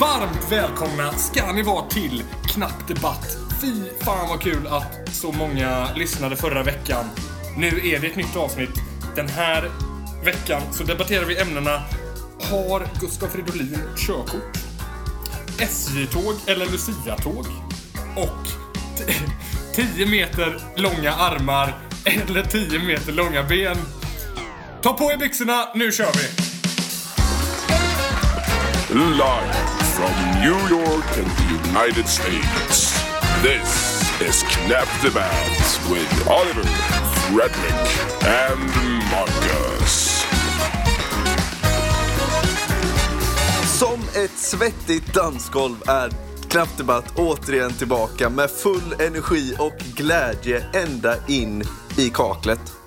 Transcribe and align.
Varmt 0.00 0.52
välkomna 0.52 1.12
ska 1.12 1.52
ni 1.52 1.62
vara 1.62 1.88
till 1.88 2.22
Knapp 2.46 2.88
Debatt. 2.88 3.36
Fy 3.60 3.72
fan 4.04 4.28
vad 4.28 4.40
kul 4.40 4.66
att 4.66 5.08
så 5.12 5.32
många 5.32 5.88
lyssnade 5.94 6.36
förra 6.36 6.62
veckan. 6.62 7.04
Nu 7.56 7.66
är 7.66 8.00
det 8.00 8.06
ett 8.06 8.16
nytt 8.16 8.36
avsnitt. 8.36 8.70
Den 9.16 9.28
här 9.28 9.70
veckan 10.24 10.62
så 10.72 10.84
debatterar 10.84 11.24
vi 11.24 11.38
ämnena 11.38 11.82
Har 12.50 12.86
Gustav 13.00 13.26
Fridolin 13.28 13.78
körkort? 13.96 14.58
SJ-tåg 15.58 16.34
eller 16.46 16.66
Lucia-tåg? 16.66 17.46
Och 18.16 18.46
10 19.74 20.06
meter 20.06 20.60
långa 20.76 21.12
armar 21.12 21.74
eller 22.04 22.42
10 22.42 22.78
meter 22.78 23.12
långa 23.12 23.42
ben. 23.42 23.76
Ta 24.82 24.92
på 24.92 25.12
er 25.12 25.16
byxorna, 25.16 25.68
nu 25.74 25.92
kör 25.92 26.12
vi! 26.12 26.44
Live 28.94 29.77
from 29.98 30.14
New 30.40 30.60
York 30.78 31.06
and 31.18 31.26
the 31.26 31.68
United 31.68 32.06
States. 32.06 32.94
This 33.42 34.00
is 34.20 34.44
Knap 34.44 34.88
Debatt 35.02 35.58
with 35.90 36.28
Oliver, 36.28 36.68
Fredrik, 37.26 37.84
and 38.24 38.70
Marcus. 39.10 40.24
Som 43.78 44.00
ett 44.24 44.38
svettigt 44.38 45.14
dansgolv 45.14 45.82
är 45.86 46.10
Knappdebatt 46.48 47.18
återigen 47.18 47.72
tillbaka 47.72 48.30
med 48.30 48.50
full 48.50 48.94
energi 48.98 49.54
och 49.58 49.78
glädje 49.78 50.64
ända 50.72 51.14
in 51.28 51.62
i 51.96 52.10
kaklet. 52.10 52.77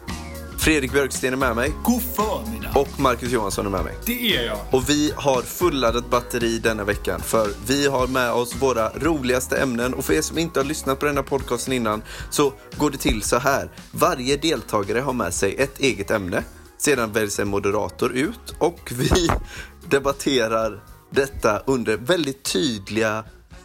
Fredrik 0.62 0.92
Björksten 0.92 1.34
är 1.34 1.38
med 1.38 1.56
mig 1.56 1.74
God 1.84 2.02
förmiddag! 2.02 2.72
och 2.76 3.00
Marcus 3.00 3.32
Johansson 3.32 3.66
är 3.66 3.70
med 3.70 3.84
mig. 3.84 3.96
Det 4.06 4.36
är 4.36 4.46
jag. 4.46 4.58
Och 4.72 4.90
vi 4.90 5.14
har 5.16 5.42
fulladdat 5.42 6.10
batteri 6.10 6.60
denna 6.60 6.84
veckan 6.84 7.22
för 7.22 7.50
vi 7.68 7.88
har 7.88 8.08
med 8.08 8.32
oss 8.32 8.56
våra 8.56 8.90
roligaste 8.90 9.58
ämnen 9.58 9.94
och 9.94 10.06
för 10.06 10.14
er 10.14 10.22
som 10.22 10.38
inte 10.38 10.60
har 10.60 10.66
lyssnat 10.66 11.00
på 11.00 11.06
denna 11.06 11.24
podcasten 11.24 11.74
innan 11.74 12.04
så 12.30 12.54
går 12.78 12.90
det 12.90 12.98
till 12.98 13.22
så 13.22 13.38
här. 13.38 13.72
Varje 13.92 14.38
deltagare 14.38 15.00
har 15.00 15.14
med 15.14 15.34
sig 15.34 15.56
ett 15.56 15.80
eget 15.80 16.12
ämne. 16.12 16.44
Sedan 16.78 17.12
väljs 17.14 17.40
en 17.40 17.48
moderator 17.48 18.12
ut 18.12 18.56
och 18.60 18.92
vi 18.92 19.30
debatterar 19.90 20.84
detta 21.10 21.60
under 21.60 21.98
väldigt 21.98 22.44
tydliga 22.44 23.24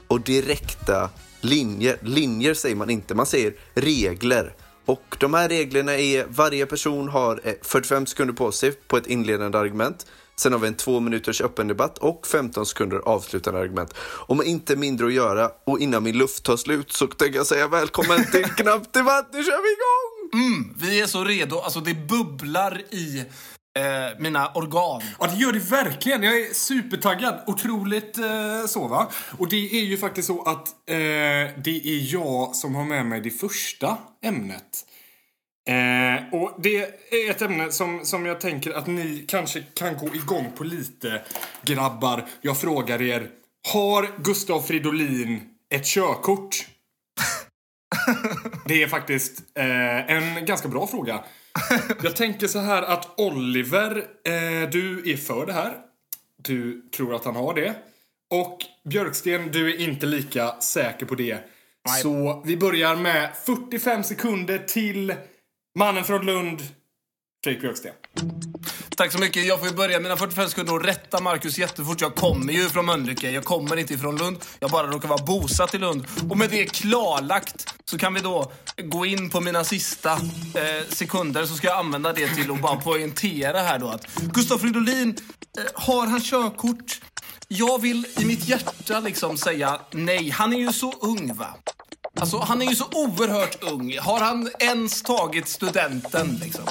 och 0.08 0.20
direkta 0.20 1.10
linjer. 1.41 1.98
Linjer 2.03 2.55
säger 2.55 2.77
man 2.77 2.91
inte, 2.91 3.14
man 3.14 3.27
säger 3.27 3.55
regler. 3.75 4.55
Och 4.86 5.16
de 5.20 5.34
här 5.34 5.48
reglerna 5.48 5.94
är 5.94 6.26
varje 6.28 6.66
person 6.66 7.08
har 7.08 7.40
eh, 7.44 7.54
45 7.62 8.06
sekunder 8.06 8.34
på 8.34 8.52
sig 8.52 8.72
på 8.72 8.96
ett 8.96 9.06
inledande 9.06 9.58
argument. 9.58 10.06
Sen 10.36 10.52
har 10.52 10.58
vi 10.58 10.68
en 10.68 10.74
två 10.74 11.00
minuters 11.00 11.40
öppen 11.40 11.68
debatt 11.68 11.98
och 11.98 12.26
15 12.26 12.66
sekunder 12.66 12.98
avslutande 12.98 13.60
argument. 13.60 13.94
Med 14.28 14.46
inte 14.46 14.76
mindre 14.76 15.06
att 15.06 15.12
göra 15.12 15.50
och 15.66 15.80
innan 15.80 16.02
min 16.02 16.18
luft 16.18 16.42
tar 16.42 16.56
slut 16.56 16.92
så 16.92 17.06
tänker 17.06 17.38
jag 17.38 17.46
säga 17.46 17.68
välkommen 17.68 18.24
till 18.32 18.44
Knapp 18.56 18.92
Debatt, 18.92 19.28
nu 19.32 19.44
kör 19.44 19.62
vi 19.62 19.72
igång! 19.72 20.74
Vi 20.78 21.00
är 21.00 21.06
så 21.06 21.24
redo. 21.24 21.58
Alltså 21.58 21.80
det 21.80 21.94
bubblar 21.94 22.80
i 22.90 23.24
eh, 23.77 24.19
mina 24.19 24.52
organ. 24.55 25.02
Ja, 25.20 25.27
det 25.27 25.36
gör 25.36 25.52
det 25.52 25.58
verkligen. 25.58 26.22
Jag 26.22 26.41
är 26.41 26.55
supertaggad. 26.55 27.41
Otroligt 27.46 28.19
eh, 28.19 28.66
så, 28.66 28.88
va? 28.88 29.10
Och 29.38 29.48
det 29.48 29.80
är 29.80 29.84
ju 29.84 29.96
faktiskt 29.96 30.27
så 30.27 30.42
att 30.42 30.69
eh, 30.69 30.96
det 31.64 31.80
är 31.84 32.12
jag 32.12 32.56
som 32.56 32.74
har 32.74 32.84
med 32.84 33.06
mig 33.06 33.20
det 33.20 33.30
första 33.30 33.98
ämnet. 34.22 34.86
Eh, 35.69 36.41
och 36.41 36.60
det 36.62 36.77
är 37.10 37.30
ett 37.30 37.42
ämne 37.42 37.72
som, 37.72 38.04
som 38.04 38.27
jag 38.27 38.41
tänker 38.41 38.72
att 38.72 38.86
ni 38.86 39.24
kanske 39.28 39.62
kan 39.74 39.97
gå 39.97 40.06
igång 40.14 40.52
på 40.56 40.64
lite, 40.64 41.22
grabbar. 41.62 42.24
Jag 42.41 42.60
frågar 42.60 43.02
er. 43.02 43.28
Har 43.72 44.22
Gustav 44.22 44.60
Fridolin 44.60 45.41
ett 45.74 45.86
körkort? 45.86 46.66
Det 48.66 48.82
är 48.82 48.88
faktiskt 48.88 49.42
eh, 49.54 50.10
en 50.10 50.47
ganska 50.47 50.69
bra 50.69 50.87
fråga. 50.87 51.25
Jag 52.03 52.17
tänker 52.17 52.47
så 52.47 52.59
här 52.59 52.83
att 52.83 53.21
Oliver, 53.21 53.97
eh, 54.25 54.71
du 54.71 55.12
är 55.12 55.17
för 55.17 55.47
det 55.47 55.53
här. 55.53 55.77
Du 56.43 56.89
tror 56.97 57.15
att 57.15 57.25
han 57.25 57.37
har 57.37 57.55
det. 57.55 57.75
Och 58.31 58.59
Björksten, 58.84 59.53
du 59.53 59.75
är 59.75 59.81
inte 59.81 60.06
lika 60.06 60.61
säker 60.61 61.06
på 61.06 61.15
det. 61.15 61.39
Så 62.03 62.43
vi 62.47 62.56
börjar 62.56 62.97
med 62.97 63.31
45 63.47 64.03
sekunder 64.03 64.59
till 64.59 65.15
mannen 65.78 66.05
från 66.05 66.27
Lund, 66.27 66.62
Fredrik 67.46 67.62
Björksten. 67.62 67.92
Tack 68.96 69.12
så 69.12 69.18
mycket. 69.18 69.46
Jag 69.46 69.58
får 69.58 69.68
ju 69.68 69.74
börja 69.74 70.00
mina 70.00 70.16
45 70.16 70.48
sekunder 70.48 70.72
och 70.72 70.84
rätta 70.84 71.20
Marcus 71.20 71.58
jättefort. 71.58 72.00
Jag 72.00 72.14
kommer 72.14 72.52
ju 72.52 72.68
från 72.68 72.86
Mölnlycke. 72.86 73.30
Jag 73.30 73.44
kommer 73.44 73.76
inte 73.76 73.94
ifrån 73.94 74.16
Lund. 74.16 74.36
Jag 74.58 74.70
bara 74.70 74.86
råkar 74.86 75.08
vara 75.08 75.24
bosatt 75.24 75.74
i 75.74 75.78
Lund. 75.78 76.04
Och 76.30 76.38
med 76.38 76.50
det 76.50 76.66
klarlagt 76.66 77.74
så 77.84 77.98
kan 77.98 78.14
vi 78.14 78.20
då 78.20 78.52
gå 78.76 79.06
in 79.06 79.30
på 79.30 79.40
mina 79.40 79.64
sista 79.64 80.12
eh, 80.12 80.88
sekunder. 80.88 81.46
Så 81.46 81.54
ska 81.54 81.66
jag 81.66 81.78
använda 81.78 82.12
det 82.12 82.28
till 82.28 82.50
att 82.50 82.62
bara 82.62 82.76
poängtera 82.76 83.58
här 83.58 83.78
då 83.78 83.88
att 83.88 84.06
Gustav 84.14 84.58
Fridolin, 84.58 85.16
eh, 85.58 85.64
har 85.74 86.06
han 86.06 86.20
körkort? 86.20 87.00
Jag 87.48 87.80
vill 87.80 88.06
i 88.18 88.24
mitt 88.24 88.48
hjärta 88.48 89.00
liksom 89.00 89.36
säga 89.36 89.80
nej. 89.90 90.30
Han 90.30 90.52
är 90.52 90.58
ju 90.58 90.72
så 90.72 90.92
ung 91.00 91.34
va? 91.34 91.54
Alltså, 92.20 92.38
han 92.38 92.62
är 92.62 92.66
ju 92.66 92.76
så 92.76 92.84
oerhört 92.92 93.62
ung. 93.62 93.98
Har 93.98 94.20
han 94.20 94.50
ens 94.58 95.02
tagit 95.02 95.48
studenten, 95.48 96.40
liksom? 96.44 96.64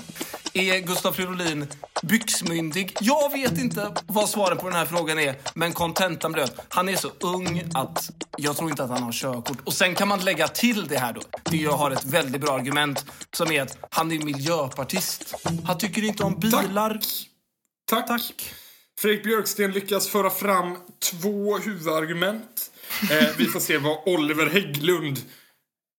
Är 0.58 0.80
Gustav 0.80 1.12
Fridolin 1.12 1.68
byxmyndig? 2.02 2.98
Jag 3.00 3.32
vet 3.32 3.58
inte 3.58 3.94
vad 4.08 4.30
svaret 4.30 4.60
på 4.60 4.70
den 4.70 4.78
här 4.78 4.86
frågan 4.86 5.20
är, 5.20 5.36
men 5.54 5.74
kontentan 5.74 6.32
blev 6.32 6.50
han 6.70 6.90
är 6.90 6.96
så 6.96 7.12
ung 7.20 7.64
att 7.74 8.12
jag 8.38 8.58
tror 8.58 8.70
inte 8.70 8.84
att 8.84 8.90
han 8.90 9.04
har 9.04 9.12
körkort. 9.12 9.58
Och 9.64 9.74
sen 9.74 9.96
kan 9.96 10.08
man 10.08 10.20
lägga 10.20 10.48
till 10.48 10.88
det 10.88 10.98
här 10.98 11.14
då. 11.14 11.22
Det 11.44 11.58
jag 11.58 11.72
har 11.72 11.92
ett 11.92 12.06
väldigt 12.06 12.42
bra 12.42 12.54
argument 12.54 13.06
som 13.34 13.52
är 13.52 13.62
att 13.62 13.78
han 13.90 14.12
är 14.12 14.20
miljöpartist. 14.20 15.36
Han 15.66 15.78
tycker 15.78 16.04
inte 16.04 16.24
om 16.24 16.40
bilar. 16.40 17.00
Tack. 17.90 18.08
Tack. 18.08 18.54
Fredrik 19.00 19.24
Björksten 19.24 19.72
lyckas 19.72 20.08
föra 20.08 20.30
fram 20.30 20.78
två 21.12 21.58
huvudargument. 21.58 22.72
Eh, 23.12 23.28
vi 23.38 23.46
får 23.46 23.60
se 23.60 23.78
vad 23.78 23.98
Oliver 24.06 24.50
Hägglund 24.50 25.20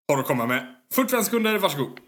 har 0.09 0.19
att 0.19 0.27
komma 0.27 0.47
med. 0.47 0.76
45 0.95 1.25
sekunder, 1.25 1.59
varsågod. 1.59 2.01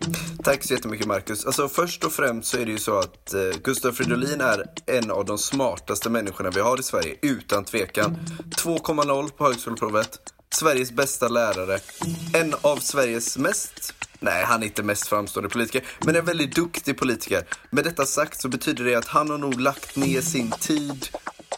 Tack 0.44 0.64
så 0.64 0.74
jättemycket 0.74 1.06
Marcus. 1.06 1.44
Alltså 1.46 1.68
först 1.68 2.04
och 2.04 2.12
främst 2.12 2.48
så 2.48 2.58
är 2.58 2.66
det 2.66 2.72
ju 2.72 2.78
så 2.78 2.98
att 2.98 3.34
eh, 3.34 3.40
Gustav 3.62 3.92
Fridolin 3.92 4.40
är 4.40 4.64
en 4.86 5.10
av 5.10 5.24
de 5.24 5.38
smartaste 5.38 6.10
människorna 6.10 6.50
vi 6.50 6.60
har 6.60 6.80
i 6.80 6.82
Sverige, 6.82 7.16
utan 7.22 7.64
tvekan. 7.64 8.16
2,0 8.56 9.30
på 9.30 9.44
högskoleprovet, 9.44 10.18
Sveriges 10.54 10.92
bästa 10.92 11.28
lärare, 11.28 11.78
en 12.34 12.54
av 12.62 12.76
Sveriges 12.76 13.38
mest 13.38 13.94
Nej, 14.20 14.44
han 14.44 14.62
är 14.62 14.66
inte 14.66 14.82
mest 14.82 15.08
framstående 15.08 15.48
politiker, 15.48 15.84
men 16.04 16.16
en 16.16 16.24
väldigt 16.24 16.54
duktig 16.54 16.98
politiker. 16.98 17.46
Med 17.70 17.84
detta 17.84 18.06
sagt 18.06 18.40
så 18.40 18.48
betyder 18.48 18.84
det 18.84 18.94
att 18.94 19.06
han 19.06 19.30
har 19.30 19.38
nog 19.38 19.60
lagt 19.60 19.96
ner 19.96 20.20
sin 20.20 20.50
tid 20.50 21.08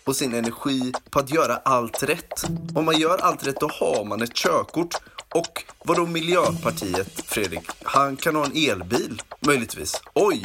och 0.04 0.16
sin 0.16 0.34
energi 0.34 0.92
på 1.10 1.18
att 1.18 1.30
göra 1.30 1.56
allt 1.56 2.02
rätt. 2.02 2.44
Om 2.74 2.84
man 2.84 2.98
gör 2.98 3.18
allt 3.18 3.46
rätt, 3.46 3.60
då 3.60 3.68
har 3.68 4.04
man 4.04 4.22
ett 4.22 4.34
körkort. 4.34 4.94
Och 5.34 5.64
vadå 5.84 6.06
Miljöpartiet, 6.06 7.22
Fredrik? 7.26 7.60
Han 7.82 8.16
kan 8.16 8.36
ha 8.36 8.44
en 8.44 8.70
elbil, 8.70 9.22
möjligtvis. 9.40 10.02
Oj, 10.14 10.42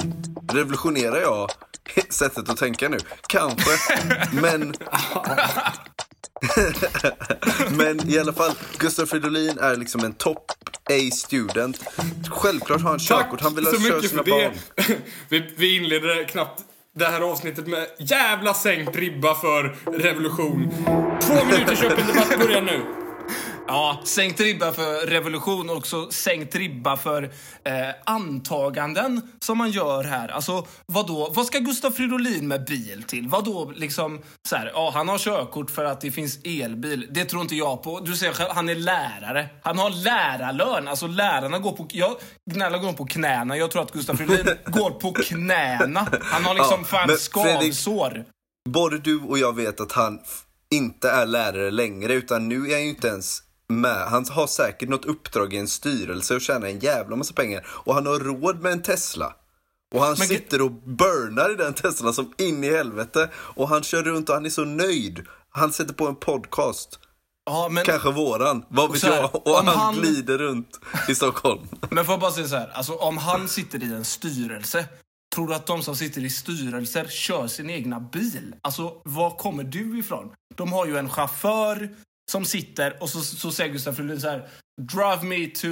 revolutionerar 0.53 1.21
jag 1.21 1.51
sättet 2.09 2.49
att 2.49 2.57
tänka 2.57 2.89
nu? 2.89 2.97
Kanske, 3.27 3.71
men... 4.41 4.73
men 7.77 8.09
i 8.09 8.19
alla 8.19 8.33
fall, 8.33 8.51
Gustav 8.77 9.05
Fridolin 9.05 9.59
är 9.59 9.75
liksom 9.75 10.03
en 10.03 10.13
topp 10.13 10.51
A-student. 10.89 11.79
Självklart 12.29 12.81
har 12.81 12.89
han 12.89 12.99
körkort, 12.99 13.41
han 13.41 13.55
vill 13.55 13.65
ha 13.65 13.73
köra 13.73 14.01
sina 14.01 14.23
barn. 14.23 14.53
Vi, 15.29 15.53
vi 15.57 15.75
inleder 15.75 16.23
knappt 16.23 16.61
det 16.95 17.05
här 17.05 17.21
avsnittet 17.21 17.67
med 17.67 17.87
jävla 17.99 18.53
sänkt 18.53 18.95
ribba 18.95 19.35
för 19.35 19.75
revolution. 19.97 20.71
Två 21.21 21.45
minuters 21.45 21.83
öppen 21.83 22.07
debatt 22.07 22.39
börjar 22.39 22.61
nu. 22.61 23.04
Ja, 23.67 24.01
sänkt 24.03 24.39
ribba 24.39 24.71
för 24.71 25.07
revolution 25.07 25.69
och 25.69 25.75
också 25.77 26.11
sänkt 26.11 26.55
ribba 26.55 26.97
för 26.97 27.23
eh, 27.63 27.95
antaganden 28.05 29.21
som 29.39 29.57
man 29.57 29.71
gör 29.71 30.03
här. 30.03 30.27
Alltså, 30.27 30.67
vad 30.85 31.07
då? 31.07 31.29
Vad 31.35 31.45
ska 31.45 31.59
Gustav 31.59 31.91
Fridolin 31.91 32.47
med 32.47 32.65
bil 32.65 33.03
till? 33.07 33.27
Vad 33.27 33.45
då 33.45 33.71
liksom 33.75 34.21
så 34.49 34.55
här, 34.55 34.71
ja, 34.73 34.91
han 34.93 35.09
har 35.09 35.17
körkort 35.17 35.71
för 35.71 35.85
att 35.85 36.01
det 36.01 36.11
finns 36.11 36.39
elbil. 36.43 37.07
Det 37.11 37.25
tror 37.25 37.41
inte 37.41 37.55
jag 37.55 37.83
på. 37.83 37.99
Du 37.99 38.15
säger 38.15 38.33
själv, 38.33 38.49
han 38.53 38.69
är 38.69 38.75
lärare. 38.75 39.49
Han 39.61 39.77
har 39.77 39.89
lärarlön. 39.89 40.87
Alltså 40.87 41.07
lärarna 41.07 41.59
går 41.59 41.71
på, 41.71 41.87
jag 41.91 42.15
gnäller 42.51 42.77
går 42.77 42.93
på 42.93 43.05
knäna. 43.05 43.57
Jag 43.57 43.71
tror 43.71 43.81
att 43.81 43.91
Gustav 43.91 44.15
Fridolin 44.15 44.45
går 44.65 44.89
på 44.91 45.11
knäna. 45.13 46.07
Han 46.21 46.45
har 46.45 46.53
liksom 46.55 46.79
Ja, 46.79 46.85
fan 46.85 47.07
Fredrik- 47.07 47.73
skavsår. 47.73 48.25
Både 48.69 48.97
du 48.99 49.19
och 49.19 49.39
jag 49.39 49.55
vet 49.55 49.79
att 49.79 49.91
han 49.91 50.19
inte 50.71 51.09
är 51.09 51.25
lärare 51.25 51.71
längre, 51.71 52.13
utan 52.13 52.47
nu 52.49 52.55
är 52.67 52.73
han 52.73 52.83
ju 52.83 52.89
inte 52.89 53.07
ens 53.07 53.41
med. 53.69 54.07
Han 54.07 54.25
har 54.29 54.47
säkert 54.47 54.89
något 54.89 55.05
uppdrag 55.05 55.53
i 55.53 55.57
en 55.57 55.67
styrelse 55.67 56.35
och 56.35 56.41
tjänar 56.41 56.67
en 56.67 56.79
jävla 56.79 57.15
massa 57.15 57.33
pengar. 57.33 57.67
Och 57.67 57.93
han 57.93 58.05
har 58.05 58.19
råd 58.19 58.61
med 58.61 58.71
en 58.71 58.81
Tesla. 58.81 59.33
Och 59.95 60.01
han 60.01 60.15
Men- 60.19 60.27
sitter 60.27 60.61
och 60.61 60.71
burnar 60.71 61.51
i 61.51 61.55
den 61.55 61.73
Teslan 61.73 62.13
som 62.13 62.33
in 62.37 62.63
i 62.63 62.71
helvete. 62.71 63.29
Och 63.35 63.69
han 63.69 63.83
kör 63.83 64.03
runt 64.03 64.29
och 64.29 64.35
han 64.35 64.45
är 64.45 64.49
så 64.49 64.65
nöjd. 64.65 65.25
Han 65.49 65.73
sätter 65.73 65.93
på 65.93 66.07
en 66.07 66.15
podcast. 66.15 66.99
Ja, 67.45 67.69
men, 67.71 67.85
Kanske 67.85 68.11
våran, 68.11 68.65
vad 68.69 68.91
vet 68.91 69.03
här, 69.03 69.15
jag. 69.21 69.47
Och 69.47 69.55
han, 69.55 69.67
han- 69.67 69.95
glider 69.95 70.37
runt 70.37 70.79
i 71.09 71.15
Stockholm. 71.15 71.67
men 71.89 72.05
får 72.05 72.13
jag 72.13 72.19
bara 72.19 72.31
säga 72.31 72.47
så 72.47 72.55
här. 72.55 72.69
Alltså, 72.73 72.93
om 72.93 73.17
han 73.17 73.47
sitter 73.47 73.83
i 73.83 73.93
en 73.93 74.05
styrelse, 74.05 74.85
tror 75.35 75.47
du 75.47 75.53
att 75.55 75.65
de 75.67 75.83
som 75.83 75.95
sitter 75.95 76.21
i 76.23 76.29
styrelser 76.29 77.05
kör 77.07 77.47
sin 77.47 77.69
egna 77.69 77.99
bil? 77.99 78.55
Alltså, 78.61 79.01
var 79.03 79.29
kommer 79.37 79.63
du 79.63 79.99
ifrån? 79.99 80.31
De 80.55 80.73
har 80.73 80.85
ju 80.85 80.97
en 80.97 81.09
chaufför 81.09 81.89
som 82.31 82.45
sitter 82.45 82.97
och 82.99 83.09
så, 83.09 83.21
så 83.21 83.51
säger 83.51 83.73
Gustaf 83.73 83.95
Fridolin 83.95 84.21
så 84.21 84.29
här. 84.29 84.47
Drive 84.81 85.23
me 85.23 85.47
to 85.47 85.67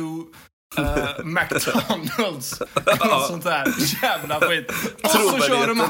uh, 0.80 1.26
McDonalds. 1.26 2.62
Eller 2.62 3.08
något 3.08 3.28
sånt 3.28 3.44
där 3.44 3.74
jävla 4.04 4.40
skit. 4.40 4.72
Och 5.04 5.10
så 5.10 5.40
kör, 5.40 5.74
man, 5.74 5.90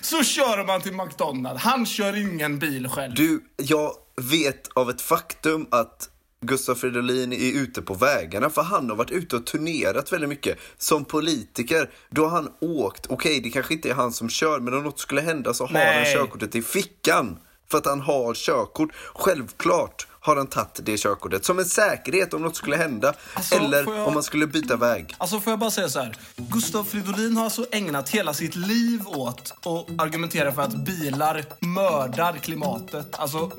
så 0.00 0.22
kör 0.22 0.66
man 0.66 0.80
till 0.80 0.92
McDonalds. 0.94 1.62
Han 1.62 1.86
kör 1.86 2.16
ingen 2.16 2.58
bil 2.58 2.88
själv. 2.88 3.14
Du, 3.14 3.44
jag 3.56 3.92
vet 4.16 4.68
av 4.74 4.90
ett 4.90 5.00
faktum 5.00 5.66
att 5.70 6.10
Gustaf 6.46 6.78
Fridolin 6.78 7.32
är 7.32 7.62
ute 7.62 7.82
på 7.82 7.94
vägarna 7.94 8.50
för 8.50 8.62
han 8.62 8.90
har 8.90 8.96
varit 8.96 9.10
ute 9.10 9.36
och 9.36 9.46
turnerat 9.46 10.12
väldigt 10.12 10.28
mycket. 10.28 10.58
Som 10.78 11.04
politiker, 11.04 11.90
då 12.10 12.22
har 12.22 12.30
han 12.30 12.48
åkt, 12.60 13.06
okej 13.08 13.40
det 13.40 13.50
kanske 13.50 13.74
inte 13.74 13.90
är 13.90 13.94
han 13.94 14.12
som 14.12 14.28
kör 14.28 14.60
men 14.60 14.74
om 14.74 14.84
något 14.84 14.98
skulle 14.98 15.20
hända 15.20 15.54
så 15.54 15.66
har 15.66 15.68
han 15.68 15.78
Nej. 15.78 16.14
körkortet 16.14 16.54
i 16.54 16.62
fickan. 16.62 17.38
För 17.70 17.78
att 17.78 17.86
han 17.86 18.00
har 18.00 18.34
körkort. 18.34 18.88
Självklart 19.14 20.06
har 20.22 20.36
han 20.36 20.46
tagit 20.46 20.80
det 20.82 20.96
körkortet 20.98 21.44
som 21.44 21.58
en 21.58 21.64
säkerhet 21.64 22.34
om 22.34 22.42
något 22.42 22.56
skulle 22.56 22.76
hända. 22.76 23.12
Alltså, 23.34 23.54
eller 23.54 23.82
jag- 23.96 24.08
om 24.08 24.14
man 24.14 24.22
skulle 24.22 24.46
byta 24.46 24.76
väg. 24.76 25.14
Alltså 25.18 25.40
får 25.40 25.50
jag 25.50 25.58
bara 25.60 25.70
säga 25.70 25.88
så 25.88 26.00
här. 26.00 26.16
Gustav 26.36 26.84
Fridolin 26.84 27.36
har 27.36 27.44
alltså 27.44 27.66
ägnat 27.72 28.08
hela 28.08 28.34
sitt 28.34 28.54
liv 28.56 29.02
åt 29.08 29.52
att 29.66 30.00
argumentera 30.00 30.52
för 30.52 30.62
att 30.62 30.74
bilar 30.74 31.44
mördar 31.60 32.32
klimatet. 32.36 33.06
Alltså, 33.18 33.50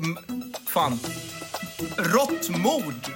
fan. 0.68 1.00
Rått 1.98 2.50
mord 2.50 3.08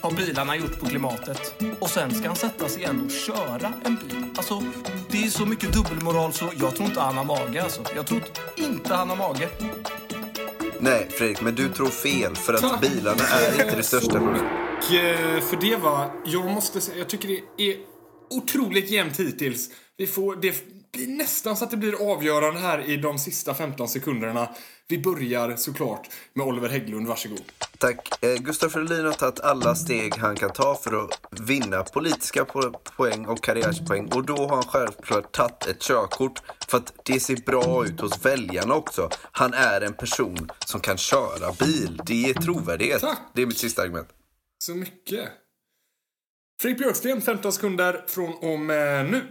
har 0.00 0.10
bilarna 0.10 0.56
gjort 0.56 0.80
på 0.80 0.86
klimatet. 0.86 1.54
Och 1.80 1.90
sen 1.90 2.14
ska 2.14 2.26
han 2.26 2.36
sätta 2.36 2.68
sig 2.68 2.78
igen 2.82 3.02
och 3.04 3.10
köra 3.10 3.72
en 3.84 3.96
bil. 3.96 4.24
Alltså, 4.36 4.62
det 5.10 5.24
är 5.26 5.30
så 5.30 5.46
mycket 5.46 5.72
dubbelmoral 5.72 6.32
så 6.32 6.50
jag 6.60 6.76
tror 6.76 6.88
inte 6.88 7.00
han 7.00 7.16
har 7.16 7.24
mage 7.24 7.62
alltså. 7.62 7.82
Jag 7.96 8.06
tror 8.06 8.22
inte 8.56 8.94
han 8.94 9.08
har 9.10 9.16
mage. 9.16 9.48
Nej 10.82 11.06
Fredrik, 11.10 11.40
men 11.40 11.54
du 11.54 11.68
tror 11.68 11.88
fel 11.88 12.36
för 12.36 12.54
att 12.54 12.60
Tack. 12.60 12.80
bilarna 12.80 13.22
är 13.22 13.64
inte 13.64 13.76
det 13.76 13.82
största 13.82 14.18
problemet. 14.18 14.42
För 15.44 15.60
det 15.60 15.76
var, 15.76 16.10
jag 16.26 16.44
måste 16.44 16.80
säga, 16.80 16.98
jag 16.98 17.08
tycker 17.08 17.28
det 17.28 17.64
är 17.70 17.76
otroligt 18.30 18.90
jämnt 18.90 19.20
hittills. 19.20 19.70
Vi 19.96 20.06
får, 20.06 20.36
det 20.36 20.54
blir 20.92 21.06
nästan 21.06 21.56
så 21.56 21.64
att 21.64 21.70
det 21.70 21.76
blir 21.76 22.12
avgörande 22.12 22.60
här 22.60 22.90
i 22.90 22.96
de 22.96 23.18
sista 23.18 23.54
15 23.54 23.88
sekunderna. 23.88 24.48
Vi 24.92 24.98
börjar 24.98 25.56
såklart 25.56 26.08
med 26.34 26.46
Oliver 26.46 26.68
Hägglund, 26.68 27.06
varsågod. 27.06 27.42
Tack. 27.78 28.24
Eh, 28.24 28.34
Gustaf 28.34 28.72
Fridolin 28.72 29.04
har 29.06 29.12
tagit 29.12 29.40
alla 29.40 29.74
steg 29.74 30.16
han 30.16 30.36
kan 30.36 30.52
ta 30.52 30.74
för 30.74 31.04
att 31.04 31.20
vinna 31.40 31.82
politiska 31.82 32.44
po- 32.44 32.76
poäng 32.96 33.26
och 33.26 33.42
karriärspoäng. 33.42 34.06
Och 34.14 34.24
då 34.26 34.36
har 34.36 34.48
han 34.54 34.62
självklart 34.62 35.32
tagit 35.32 35.66
ett 35.66 35.80
körkort 35.82 36.42
för 36.68 36.78
att 36.78 36.92
det 37.04 37.20
ser 37.20 37.36
bra 37.36 37.84
ut 37.86 38.00
hos 38.00 38.24
väljarna 38.24 38.74
också. 38.74 39.08
Han 39.32 39.54
är 39.54 39.80
en 39.80 39.94
person 39.94 40.50
som 40.66 40.80
kan 40.80 40.96
köra 40.96 41.52
bil. 41.58 42.00
Det 42.06 42.30
är 42.30 42.34
trovärdighet. 42.34 43.00
Tack. 43.00 43.18
Det 43.34 43.42
är 43.42 43.46
mitt 43.46 43.58
sista 43.58 43.82
argument. 43.82 44.08
Så 44.58 44.74
mycket. 44.74 45.28
Fredrik 46.62 46.78
Björksten, 46.78 47.22
15 47.22 47.52
sekunder 47.52 48.04
från 48.06 48.34
om 48.42 48.70
eh, 48.70 48.76
nu. 49.10 49.22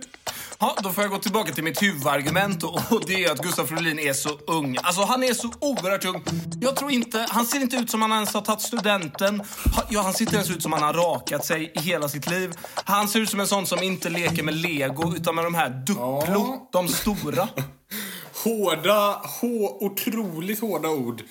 Ja, 0.59 0.75
då 0.83 0.89
får 0.89 1.03
jag 1.03 1.11
gå 1.11 1.17
tillbaka 1.17 1.53
till 1.53 1.63
mitt 1.63 1.83
huvudargument 1.83 2.63
och 2.63 2.79
och 2.91 3.03
det 3.07 3.23
är 3.25 3.31
att 3.31 3.39
Gustaf 3.43 3.67
Fridolin 3.69 3.99
är 3.99 4.13
så 4.13 4.29
ung. 4.47 4.77
Alltså 4.83 5.01
han 5.01 5.23
är 5.23 5.33
så 5.33 5.51
oerhört 5.59 6.05
ung. 6.05 6.23
Jag 6.61 6.75
tror 6.75 6.91
inte, 6.91 7.25
han 7.29 7.45
ser 7.45 7.59
inte 7.59 7.75
ut 7.75 7.89
som 7.89 8.01
han 8.01 8.11
ens 8.11 8.33
har 8.33 8.41
tagit 8.41 8.61
studenten. 8.61 9.43
Ja, 9.89 10.01
han 10.01 10.13
ser 10.13 10.21
inte 10.21 10.35
ens 10.35 10.51
ut 10.51 10.63
som 10.63 10.73
han 10.73 10.83
har 10.83 10.93
rakat 10.93 11.45
sig 11.45 11.71
i 11.75 11.79
hela 11.79 12.09
sitt 12.09 12.29
liv. 12.29 12.51
Han 12.73 13.07
ser 13.07 13.19
ut 13.19 13.29
som 13.29 13.39
en 13.39 13.47
sån 13.47 13.65
som 13.65 13.83
inte 13.83 14.09
leker 14.09 14.43
med 14.43 14.55
lego 14.55 15.15
utan 15.15 15.35
med 15.35 15.43
de 15.43 15.55
här 15.55 15.69
Duplo, 15.69 16.23
Ja. 16.27 16.69
de 16.71 16.87
stora. 16.87 17.47
Hårda, 18.43 19.21
hå, 19.41 19.77
otroligt 19.85 20.61
hårda 20.61 20.89
ord. 20.89 21.21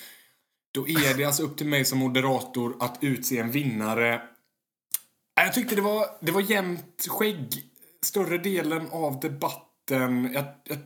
Då 0.75 0.89
är 0.89 1.15
det 1.15 1.25
alltså 1.25 1.43
upp 1.43 1.57
till 1.57 1.67
mig 1.67 1.85
som 1.85 1.99
moderator 1.99 2.77
att 2.81 2.99
utse 3.01 3.39
en 3.39 3.51
vinnare. 3.51 4.21
Jag 5.45 5.55
tyckte 5.55 5.75
det 5.75 5.83
var, 5.83 6.07
det 6.21 6.33
var 6.33 6.41
jämnt 6.41 7.07
skägg 7.09 7.65
större 8.03 8.39
delen 8.39 8.89
av 8.91 9.21
debatten. 9.21 10.33
Jag, 10.33 10.45
jag, 10.65 10.79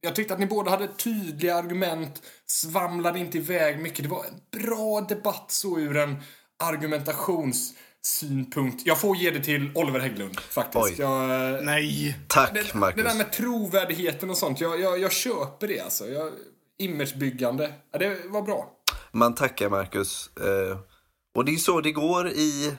jag 0.00 0.14
tyckte 0.14 0.34
att 0.34 0.40
ni 0.40 0.46
båda 0.46 0.70
hade 0.70 0.88
tydliga 0.88 1.56
argument, 1.56 2.22
svamlade 2.46 3.18
inte 3.18 3.38
iväg 3.38 3.78
mycket. 3.78 4.02
Det 4.02 4.08
var 4.08 4.24
en 4.24 4.40
bra 4.62 5.00
debatt 5.00 5.44
så 5.48 5.78
ur 5.78 5.96
en 5.96 6.16
argumentationssynpunkt. 6.64 8.86
Jag 8.86 9.00
får 9.00 9.16
ge 9.16 9.30
det 9.30 9.44
till 9.44 9.72
Oliver 9.74 10.00
Hägglund 10.00 10.40
faktiskt. 10.40 10.98
Jag, 10.98 11.28
Nej. 11.64 12.18
Tack 12.28 12.54
det, 12.54 12.74
Marcus. 12.74 13.02
det 13.02 13.08
där 13.08 13.16
med 13.16 13.32
trovärdigheten 13.32 14.30
och 14.30 14.38
sånt, 14.38 14.60
jag, 14.60 14.80
jag, 14.80 14.98
jag 14.98 15.12
köper 15.12 15.68
det 15.68 15.80
alltså. 15.80 16.08
Jag, 16.08 16.32
imagebyggande. 16.78 17.72
Ja, 17.92 17.98
det 17.98 18.18
var 18.26 18.42
bra. 18.42 18.70
Man 19.12 19.34
tackar 19.34 19.68
Marcus. 19.68 20.30
Eh, 20.36 20.78
och 21.34 21.44
det 21.44 21.52
är 21.52 21.56
så 21.56 21.80
det 21.80 21.92
går 21.92 22.28
i 22.28 22.72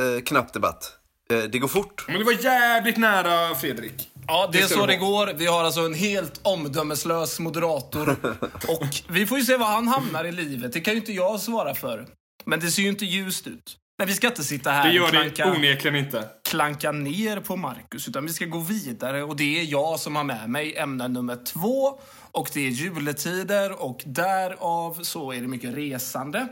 eh, 0.00 0.22
knapp 0.24 0.52
debatt. 0.52 0.92
Eh, 1.30 1.38
det 1.38 1.58
går 1.58 1.68
fort. 1.68 2.04
Men 2.08 2.18
det 2.18 2.24
var 2.24 2.32
jävligt 2.44 2.96
nära 2.96 3.54
Fredrik. 3.54 4.08
Ja, 4.26 4.48
det 4.52 4.58
är 4.58 4.66
ska 4.66 4.74
så 4.74 4.86
det 4.86 4.92
det 4.92 4.96
går. 4.98 5.32
Vi 5.36 5.46
har 5.46 5.64
alltså 5.64 5.80
en 5.80 5.94
helt 5.94 6.40
omdömeslös 6.42 7.38
moderator. 7.40 8.10
Och 8.68 8.88
vi 9.08 9.26
får 9.26 9.38
ju 9.38 9.44
se 9.44 9.56
var 9.56 9.66
han 9.66 9.88
hamnar 9.88 10.24
i 10.24 10.32
livet. 10.32 10.72
Det 10.72 10.80
kan 10.80 10.94
ju 10.94 11.00
inte 11.00 11.12
jag 11.12 11.40
svara 11.40 11.74
för. 11.74 12.06
Men 12.44 12.60
det 12.60 12.70
ser 12.70 12.82
ju 12.82 12.88
inte 12.88 13.04
ljust 13.04 13.46
ut. 13.46 13.76
Men 13.98 14.08
vi 14.08 14.14
ska 14.14 14.26
inte 14.26 14.44
sitta 14.44 14.70
här 14.70 14.88
Det 14.88 14.94
gör 14.94 15.04
och 15.04 15.12
det 15.12 15.30
klanka, 15.30 15.50
onekligen 15.58 15.96
inte. 15.96 16.28
klanka 16.48 16.92
ner 16.92 17.40
på 17.40 17.56
Marcus, 17.56 18.08
utan 18.08 18.26
vi 18.26 18.32
ska 18.32 18.44
gå 18.44 18.58
vidare. 18.58 19.22
Och 19.22 19.36
det 19.36 19.60
är 19.60 19.64
jag 19.64 20.00
som 20.00 20.16
har 20.16 20.24
med 20.24 20.50
mig 20.50 20.76
ämne 20.76 21.08
nummer 21.08 21.38
två. 21.44 22.00
Och 22.32 22.50
det 22.54 22.66
är 22.66 22.70
juletider 22.70 23.82
och 23.82 24.02
därav 24.06 24.98
så 25.02 25.32
är 25.32 25.40
det 25.40 25.48
mycket 25.48 25.74
resande. 25.74 26.48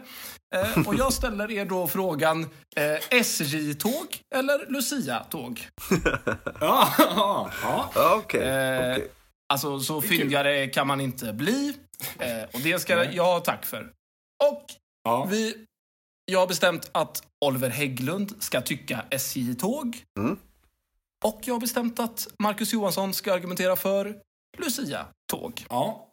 Eh, 0.55 0.89
och 0.89 0.95
jag 0.95 1.13
ställer 1.13 1.51
er 1.51 1.65
då 1.65 1.87
frågan, 1.87 2.43
eh, 2.77 2.97
SJ-tåg 3.11 4.21
eller 4.35 4.71
Lucia-tåg? 4.71 5.69
Ja, 6.61 6.95
ja, 6.99 7.51
ja. 7.63 7.91
Ja, 7.95 8.15
okej. 8.17 8.41
Eh, 8.41 8.93
okej. 8.93 9.11
Alltså, 9.49 9.81
så 9.81 10.03
fyndigare 10.03 10.67
kan 10.67 10.87
man 10.87 11.01
inte 11.01 11.33
bli. 11.33 11.75
Eh, 12.19 12.43
och 12.53 12.61
det 12.61 12.79
ska 12.79 13.05
jag 13.05 13.25
ha 13.25 13.41
tack 13.41 13.67
för. 13.67 13.93
Och 14.45 14.67
ja. 15.05 15.25
vi, 15.31 15.57
jag 16.25 16.41
har 16.41 16.47
bestämt 16.47 16.91
att 16.93 17.23
Oliver 17.45 17.71
Hägglund 17.71 18.33
ska 18.39 18.61
tycka 18.61 19.05
SJ-tåg. 19.11 20.03
Mm. 20.19 20.39
Och 21.25 21.41
jag 21.45 21.55
har 21.55 21.61
bestämt 21.61 22.01
att 22.01 22.29
Marcus 22.39 22.73
Johansson 22.73 23.15
ska 23.15 23.35
argumentera 23.35 23.77
för 23.77 24.17
Lucia-tåg. 24.59 25.65
ja. 25.69 26.09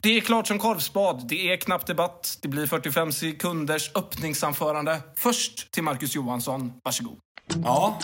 Det 0.00 0.16
är 0.16 0.20
klart 0.20 0.46
som 0.46 0.58
korvspad. 0.58 1.28
Det 1.28 1.52
är 1.52 1.56
knapp 1.56 1.86
debatt. 1.86 2.38
Det 2.42 2.48
blir 2.48 2.66
45 2.66 3.12
sekunders 3.12 3.90
öppningsanförande. 3.94 5.00
Först 5.16 5.70
till 5.70 5.82
Marcus 5.82 6.14
Johansson. 6.14 6.72
Varsågod. 6.84 7.18
Ja. 7.64 7.98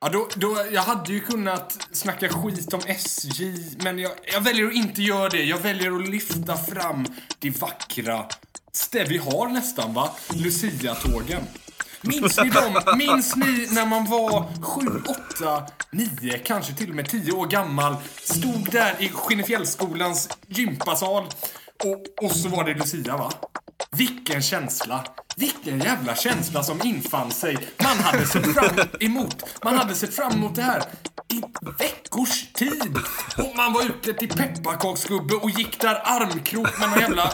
Ja, 0.00 0.08
då, 0.08 0.28
då, 0.34 0.56
jag 0.72 0.82
hade 0.82 1.12
ju 1.12 1.20
kunnat 1.20 1.88
snacka 1.92 2.28
skit 2.28 2.72
om 2.74 2.80
SJ, 2.86 3.54
men 3.84 3.98
jag, 3.98 4.12
jag 4.32 4.40
väljer 4.40 4.66
att 4.66 4.74
inte 4.74 5.02
göra 5.02 5.28
det. 5.28 5.44
Jag 5.44 5.58
väljer 5.58 5.96
att 5.96 6.08
lyfta 6.08 6.56
fram 6.56 7.06
det 7.38 7.50
vackra. 7.50 8.24
Det 8.92 9.04
vi 9.04 9.18
har 9.18 9.48
nästan, 9.48 9.94
va? 9.94 10.10
Lucia-tågen. 10.34 11.42
Minns 12.02 12.38
ni 12.42 12.50
dem? 12.50 12.96
Minns 12.98 13.36
ni 13.36 13.68
när 13.70 13.86
man 13.86 14.04
var 14.04 14.62
sju, 14.62 15.02
åtta, 15.08 15.66
nio, 15.90 16.38
kanske 16.38 16.74
till 16.74 16.90
och 16.90 16.96
med 16.96 17.08
tio 17.08 17.32
år 17.32 17.46
gammal? 17.46 17.96
Stod 18.22 18.70
där 18.72 18.94
i 18.98 19.08
Skinnefjällsskolans 19.08 20.28
gympasal 20.48 21.24
och, 21.84 22.24
och 22.24 22.32
så 22.32 22.48
var 22.48 22.64
det 22.64 22.74
Lucia, 22.74 23.16
va? 23.16 23.32
Vilken 23.90 24.42
känsla! 24.42 25.04
Vilken 25.40 25.78
jävla 25.80 26.14
känsla 26.14 26.62
som 26.62 26.80
infann 26.84 27.30
sig. 27.30 27.68
Man 27.84 27.98
hade 27.98 28.26
sett 28.26 28.54
fram 28.54 28.86
emot, 29.00 29.44
man 29.64 29.78
hade 29.78 29.94
sett 29.94 30.14
fram 30.14 30.32
emot 30.32 30.54
det 30.54 30.62
här 30.62 30.82
i 31.28 31.42
veckors 31.78 32.52
tid. 32.52 32.98
Och 33.38 33.56
man 33.56 33.72
var 33.72 33.82
ute 33.84 34.12
till 34.12 34.28
pepparkaksgubbe 34.28 35.34
och 35.34 35.50
gick 35.50 35.80
där 35.80 35.94
armkrok 36.04 36.78
med 36.80 36.90
någon 36.90 37.00
jävla 37.00 37.32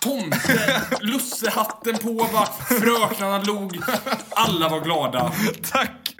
tomte, 0.00 0.82
lussehatten 1.00 1.98
på, 1.98 2.12
va. 2.32 2.48
fröknarna 2.68 3.42
log. 3.42 3.78
Alla 4.30 4.68
var 4.68 4.80
glada. 4.80 5.32
Tack! 5.72 6.16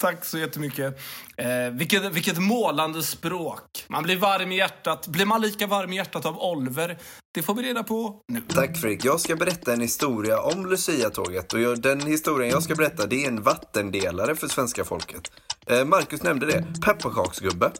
Tack 0.00 0.24
så 0.24 0.38
jättemycket. 0.38 0.98
Eh, 1.36 1.70
vilket, 1.72 2.12
vilket 2.12 2.38
målande 2.38 3.02
språk. 3.02 3.84
Man 3.88 4.02
blir 4.02 4.16
varm 4.16 4.52
i 4.52 4.56
hjärtat. 4.56 5.06
Blir 5.06 5.26
man 5.26 5.40
lika 5.40 5.66
varm 5.66 5.92
i 5.92 5.96
hjärtat 5.96 6.26
av 6.26 6.38
Oliver? 6.38 6.98
Det 7.34 7.42
får 7.42 7.54
vi 7.54 7.62
reda 7.62 7.82
på 7.82 8.20
nu. 8.32 8.40
Tack 8.40 8.78
Fredrik. 8.80 9.04
Jag 9.04 9.20
ska 9.20 9.36
berätta 9.36 9.72
en 9.72 9.80
historia 9.80 10.40
om 10.40 10.66
Lucia-tåget. 10.66 11.52
Och 11.52 11.60
jag, 11.60 11.82
den 11.82 12.00
historien 12.00 12.50
jag 12.50 12.62
ska 12.62 12.74
berätta 12.74 13.06
det 13.06 13.24
är 13.24 13.28
en 13.28 13.42
vattendelare 13.42 14.34
för 14.34 14.48
svenska 14.48 14.84
folket. 14.84 15.30
Eh, 15.66 15.84
Marcus 15.84 16.22
nämnde 16.22 16.46
det. 16.46 16.64
Pepparkaksgubbe. 16.84 17.70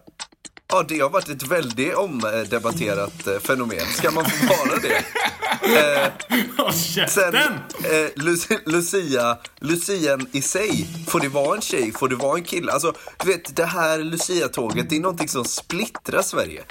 Ja, 0.73 0.85
det 0.89 1.01
har 1.01 1.11
varit 1.11 1.29
ett 1.29 1.43
väldigt 1.43 1.95
omdebatterat 1.95 3.27
eh, 3.27 3.39
fenomen. 3.39 3.87
Ska 3.97 4.11
man 4.11 4.25
få 4.31 4.47
vara 4.47 4.79
det? 4.79 5.05
Eh, 5.63 7.07
sen, 7.09 7.35
eh, 7.35 8.11
Lu- 8.17 8.59
Lucia, 8.67 9.39
Lucian 9.61 10.27
i 10.33 10.43
sig, 10.43 10.87
får 11.09 11.21
det 11.21 11.29
vara 11.29 11.57
en 11.57 11.61
tjej, 11.63 11.93
får 11.93 12.09
det 12.09 12.17
vara 12.17 12.39
en 12.39 12.45
kille? 12.45 12.73
Alltså, 12.73 12.93
du 13.25 13.29
vet, 13.33 13.57
det 13.57 13.65
här 13.65 13.99
Lucia-tåget, 13.99 14.91
det 14.91 14.97
är 14.97 15.01
någonting 15.01 15.29
som 15.29 15.45
splittrar 15.45 16.23
Sverige. 16.23 16.63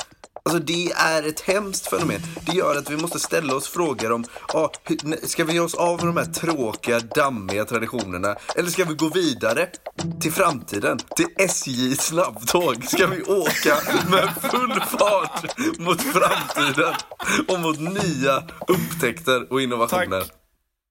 Alltså 0.47 0.59
det 0.59 0.91
är 0.91 1.23
ett 1.27 1.39
hemskt 1.41 1.87
fenomen. 1.87 2.21
Det 2.45 2.51
gör 2.57 2.75
att 2.75 2.89
vi 2.89 2.97
måste 2.97 3.19
ställa 3.19 3.55
oss 3.55 3.67
frågor 3.69 4.11
om, 4.11 4.23
ah, 4.53 4.69
hur- 4.83 5.27
ska 5.27 5.43
vi 5.43 5.53
ge 5.53 5.59
oss 5.59 5.73
av 5.75 6.05
med 6.05 6.15
de 6.15 6.17
här 6.17 6.33
tråkiga, 6.33 6.99
dammiga 6.99 7.65
traditionerna? 7.65 8.35
Eller 8.55 8.69
ska 8.69 8.85
vi 8.85 8.93
gå 8.93 9.09
vidare 9.09 9.67
till 10.21 10.31
framtiden? 10.31 10.97
Till 11.15 11.25
SJ 11.37 11.95
snabbtåg? 11.95 12.83
Ska 12.85 13.07
vi 13.07 13.21
åka 13.23 13.75
med 14.11 14.29
full 14.51 14.81
fart 14.81 15.57
mot 15.79 16.01
framtiden? 16.01 16.93
Och 17.47 17.59
mot 17.59 17.79
nya 17.79 18.43
upptäckter 18.67 19.53
och 19.53 19.61
innovationer? 19.61 20.19
Tack. 20.21 20.31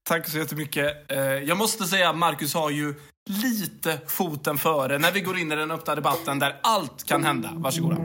Tack 0.08 0.28
så 0.28 0.38
jättemycket. 0.38 1.12
Eh, 1.12 1.18
jag 1.20 1.56
måste 1.56 1.84
säga 1.84 2.10
att 2.10 2.16
Marcus 2.18 2.54
har 2.54 2.70
ju 2.70 2.94
lite 3.42 3.98
foten 4.06 4.58
före 4.58 4.98
när 4.98 5.12
vi 5.12 5.20
går 5.20 5.38
in 5.38 5.52
i 5.52 5.56
den 5.56 5.70
öppna 5.70 5.94
debatten 5.94 6.38
där 6.38 6.56
allt 6.62 7.04
kan 7.04 7.24
hända. 7.24 7.50
Varsågoda. 7.54 7.96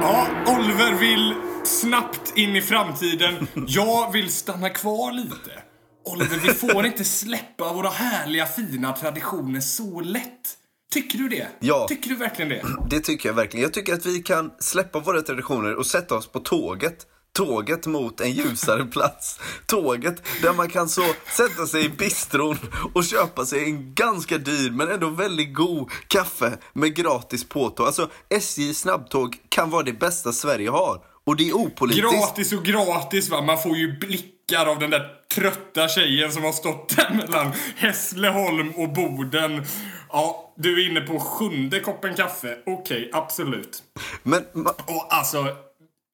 Ja, 0.00 0.26
Oliver 0.46 0.94
vill 0.94 1.34
snabbt 1.64 2.32
in 2.36 2.56
i 2.56 2.62
framtiden. 2.62 3.46
Jag 3.66 4.12
vill 4.12 4.32
stanna 4.32 4.70
kvar 4.70 5.12
lite. 5.12 5.62
Oliver, 6.04 6.38
vi 6.42 6.48
får 6.48 6.86
inte 6.86 7.04
släppa 7.04 7.72
våra 7.72 7.88
härliga 7.88 8.46
fina 8.46 8.92
traditioner 8.92 9.60
så 9.60 10.00
lätt. 10.00 10.58
Tycker 10.92 11.18
du 11.18 11.28
det? 11.28 11.48
Ja. 11.60 11.86
Tycker 11.88 12.08
du 12.08 12.16
verkligen 12.16 12.48
det? 12.48 12.62
Det 12.90 13.00
tycker 13.00 13.28
jag 13.28 13.36
verkligen. 13.36 13.62
Jag 13.62 13.72
tycker 13.72 13.94
att 13.94 14.06
vi 14.06 14.22
kan 14.22 14.50
släppa 14.58 14.98
våra 14.98 15.22
traditioner 15.22 15.74
och 15.74 15.86
sätta 15.86 16.14
oss 16.14 16.26
på 16.26 16.40
tåget. 16.40 17.06
Tåget 17.34 17.86
mot 17.86 18.20
en 18.20 18.30
ljusare 18.30 18.84
plats. 18.84 19.40
Tåget 19.66 20.22
där 20.42 20.52
man 20.52 20.68
kan 20.68 20.88
så 20.88 21.02
sätta 21.36 21.66
sig 21.66 21.84
i 21.84 21.88
bistron 21.88 22.58
och 22.94 23.04
köpa 23.04 23.46
sig 23.46 23.64
en 23.64 23.94
ganska 23.94 24.38
dyr 24.38 24.70
men 24.70 24.90
ändå 24.90 25.08
väldigt 25.08 25.54
god 25.54 25.90
kaffe 26.08 26.58
med 26.72 26.96
gratis 26.96 27.48
påtåg. 27.48 27.86
Alltså 27.86 28.10
SJ 28.28 28.74
snabbtåg 28.74 29.36
kan 29.48 29.70
vara 29.70 29.82
det 29.82 29.92
bästa 29.92 30.32
Sverige 30.32 30.70
har. 30.70 31.00
Och 31.26 31.36
det 31.36 31.48
är 31.48 31.52
opolitiskt. 31.52 32.10
Gratis 32.10 32.52
och 32.52 32.64
gratis 32.64 33.30
va. 33.30 33.42
Man 33.42 33.62
får 33.62 33.76
ju 33.76 33.98
blickar 33.98 34.66
av 34.66 34.78
den 34.78 34.90
där 34.90 35.10
trötta 35.34 35.88
tjejen 35.88 36.32
som 36.32 36.42
har 36.44 36.52
stått 36.52 36.96
där 36.96 37.10
mellan 37.14 37.52
Hässleholm 37.76 38.70
och 38.70 38.92
Boden. 38.92 39.64
Ja, 40.12 40.54
du 40.56 40.84
är 40.84 40.90
inne 40.90 41.00
på 41.00 41.20
sjunde 41.20 41.80
koppen 41.80 42.14
kaffe. 42.14 42.58
Okej, 42.66 43.10
absolut. 43.12 43.82
Men, 44.22 44.44
Och 44.66 45.06
alltså, 45.14 45.48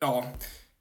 ja. 0.00 0.24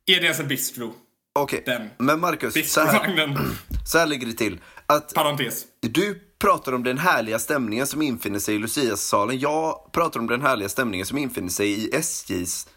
Är 0.09 0.19
det 0.19 0.25
ens 0.25 0.39
en 0.39 0.47
bistro? 0.47 0.93
okej. 1.35 1.63
Den. 1.65 1.89
Men 1.97 2.19
Marcus, 2.19 2.71
så 2.71 2.81
här, 2.81 3.37
så 3.85 3.97
här 3.97 4.07
ligger 4.07 4.27
det 4.27 4.33
till. 4.33 4.59
Att 4.85 5.13
Parentes. 5.13 5.65
Du 5.81 6.21
pratar 6.39 6.73
om 6.73 6.83
den 6.83 6.97
härliga 6.97 7.39
stämningen 7.39 7.87
som 7.87 8.01
infinner 8.01 8.39
sig 8.39 8.55
i 8.55 8.59
Luciasalen. 8.59 9.39
Jag 9.39 9.91
pratar 9.91 10.19
om 10.19 10.27
den 10.27 10.41
härliga 10.41 10.69
stämningen 10.69 11.05
som 11.05 11.17
infinner 11.17 11.49
sig 11.49 11.69
i 11.69 11.95
SJs 11.95 12.67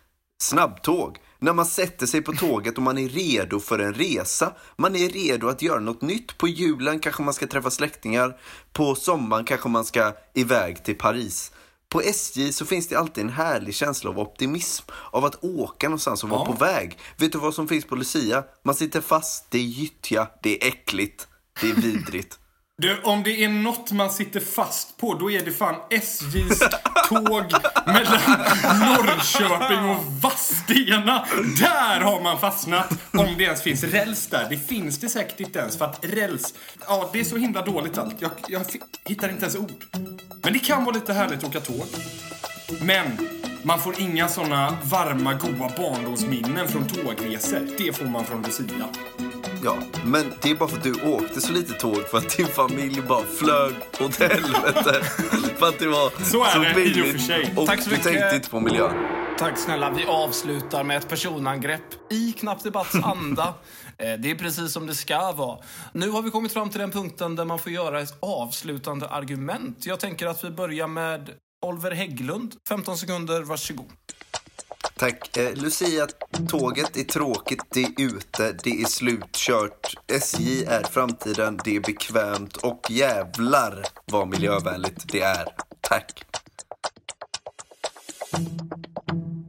snabbtåg. 0.42 1.18
När 1.38 1.52
man 1.52 1.66
sätter 1.66 2.06
sig 2.06 2.22
på 2.22 2.32
tåget 2.32 2.76
och 2.76 2.82
man 2.82 2.98
är 2.98 3.08
redo 3.08 3.60
för 3.60 3.78
en 3.78 3.94
resa. 3.94 4.52
Man 4.76 4.96
är 4.96 5.08
redo 5.08 5.48
att 5.48 5.62
göra 5.62 5.80
något 5.80 6.02
nytt. 6.02 6.38
På 6.38 6.48
julen 6.48 6.98
kanske 6.98 7.22
man 7.22 7.34
ska 7.34 7.46
träffa 7.46 7.70
släktingar. 7.70 8.36
På 8.72 8.94
sommaren 8.94 9.44
kanske 9.44 9.68
man 9.68 9.84
ska 9.84 10.12
iväg 10.34 10.84
till 10.84 10.98
Paris. 10.98 11.52
På 11.92 12.00
SJ 12.02 12.52
så 12.52 12.66
finns 12.66 12.88
det 12.88 12.96
alltid 12.96 13.24
en 13.24 13.30
härlig 13.30 13.74
känsla 13.74 14.10
av 14.10 14.18
optimism. 14.18 14.84
Av 15.10 15.24
att 15.24 15.44
åka 15.44 15.88
någonstans 15.88 16.24
och 16.24 16.30
vara 16.30 16.40
Ja. 16.40 16.46
på 16.46 16.52
väg. 16.52 16.98
Vet 17.16 17.32
du 17.32 17.38
vad 17.38 17.54
som 17.54 17.68
finns 17.68 17.84
på 17.84 17.94
Lucia? 17.96 18.44
Man 18.64 18.74
sitter 18.74 19.00
fast, 19.00 19.46
det 19.50 19.58
är 19.58 19.62
gyttja, 19.62 20.28
det 20.42 20.62
är 20.64 20.68
äckligt, 20.68 21.26
det 21.60 21.70
är 21.70 21.74
vidrigt. 21.74 22.38
Du, 22.82 23.00
om 23.02 23.22
det 23.22 23.44
är 23.44 23.48
något 23.48 23.92
man 23.92 24.10
sitter 24.10 24.40
fast 24.40 24.96
på, 24.96 25.14
då 25.14 25.30
är 25.30 25.44
det 25.44 25.52
fan 25.52 25.74
SJs 25.90 26.58
tåg 27.08 27.52
mellan 27.86 28.20
Norrköping 28.80 29.90
och 29.90 30.04
Vadstena. 30.22 31.26
Där 31.60 32.00
har 32.00 32.22
man 32.22 32.38
fastnat. 32.38 32.92
Om 33.12 33.34
det 33.38 33.44
ens 33.44 33.62
finns 33.62 33.84
räls 33.84 34.26
där. 34.26 34.46
Det 34.50 34.56
finns 34.56 35.00
det 35.00 35.08
säkert 35.08 35.40
inte 35.40 35.58
ens, 35.58 35.78
för 35.78 35.84
att 35.84 36.04
räls... 36.04 36.54
Ja, 36.88 37.10
det 37.12 37.20
är 37.20 37.24
så 37.24 37.36
himla 37.36 37.62
dåligt 37.62 37.98
allt. 37.98 38.16
Jag, 38.18 38.30
jag 38.48 38.62
hittar 39.04 39.28
inte 39.28 39.42
ens 39.42 39.56
ord. 39.56 39.84
Men 40.42 40.52
det 40.52 40.58
kan 40.58 40.84
vara 40.84 40.94
lite 40.94 41.12
härligt 41.12 41.38
att 41.38 41.44
åka 41.44 41.60
tåg. 41.60 41.86
Men 42.80 43.28
man 43.62 43.80
får 43.80 44.00
inga 44.00 44.28
såna 44.28 44.76
varma, 44.82 45.34
goa 45.34 45.70
barndomsminnen 45.76 46.68
från 46.68 46.86
tågresor. 46.88 47.68
Det 47.78 47.96
får 47.96 48.06
man 48.06 48.24
från 48.24 48.42
Lucia. 48.42 48.88
Ja, 49.64 49.78
men 50.04 50.32
det 50.42 50.50
är 50.50 50.54
bara 50.54 50.68
för 50.68 50.76
att 50.76 50.82
du 50.82 50.92
åkte 51.02 51.40
så 51.40 51.52
lite 51.52 51.72
tåg 51.72 51.96
för 52.10 52.18
att 52.18 52.36
din 52.36 52.46
familj 52.46 53.00
bara 53.08 53.22
flög 53.24 53.74
åt 54.00 54.16
helvete. 54.16 55.02
för 55.58 55.68
att 55.68 55.78
det 55.78 55.86
var 55.88 56.24
Så 56.24 56.44
är 56.44 56.58
det, 56.60 56.68
i 56.68 56.72
och 56.72 56.76
billigt 56.76 57.12
för 57.12 57.18
sig. 57.18 57.54
och 57.56 57.66
Tack 57.66 57.82
så 57.82 57.90
du 57.90 57.96
mycket. 57.96 58.12
tänkte 58.12 58.36
inte 58.36 58.50
på 58.50 58.60
miljön. 58.60 58.92
Tack 59.38 59.58
snälla. 59.58 59.90
Vi 59.90 60.04
avslutar 60.04 60.84
med 60.84 60.96
ett 60.96 61.08
personangrepp 61.08 62.12
i 62.12 62.32
Knappt 62.32 62.64
Debatts 62.64 62.94
anda. 63.02 63.54
Eh, 63.98 64.12
Det 64.18 64.30
är 64.30 64.34
precis 64.34 64.72
som 64.72 64.86
det 64.86 64.94
ska 64.94 65.32
vara. 65.32 65.58
Nu 65.92 66.10
har 66.10 66.22
vi 66.22 66.30
kommit 66.30 66.52
fram 66.52 66.70
till 66.70 66.80
den 66.80 66.90
punkten 66.90 67.36
där 67.36 67.44
man 67.44 67.58
får 67.58 67.72
göra 67.72 68.00
ett 68.00 68.16
avslutande 68.20 69.08
argument. 69.08 69.86
Jag 69.86 70.00
tänker 70.00 70.26
att 70.26 70.44
vi 70.44 70.50
börjar 70.50 70.86
med 70.86 71.30
Oliver 71.66 71.90
Hägglund. 71.90 72.54
15 72.68 72.96
sekunder, 72.98 73.42
varsågod. 73.42 73.86
Tack. 75.02 75.36
Eh, 75.36 75.54
Lucia, 75.54 76.06
tåget 76.48 76.96
är 76.96 77.04
tråkigt, 77.04 77.62
det 77.68 77.82
är 77.82 77.92
ute, 77.98 78.52
det 78.64 78.82
är 78.82 78.84
slutkört. 78.84 79.94
SJ 80.12 80.64
är 80.64 80.82
framtiden, 80.82 81.58
det 81.64 81.76
är 81.76 81.80
bekvämt 81.80 82.56
och 82.56 82.90
jävlar 82.90 83.84
vad 84.04 84.28
miljövänligt 84.28 85.12
det 85.12 85.20
är. 85.20 85.44
Tack. 85.80 86.24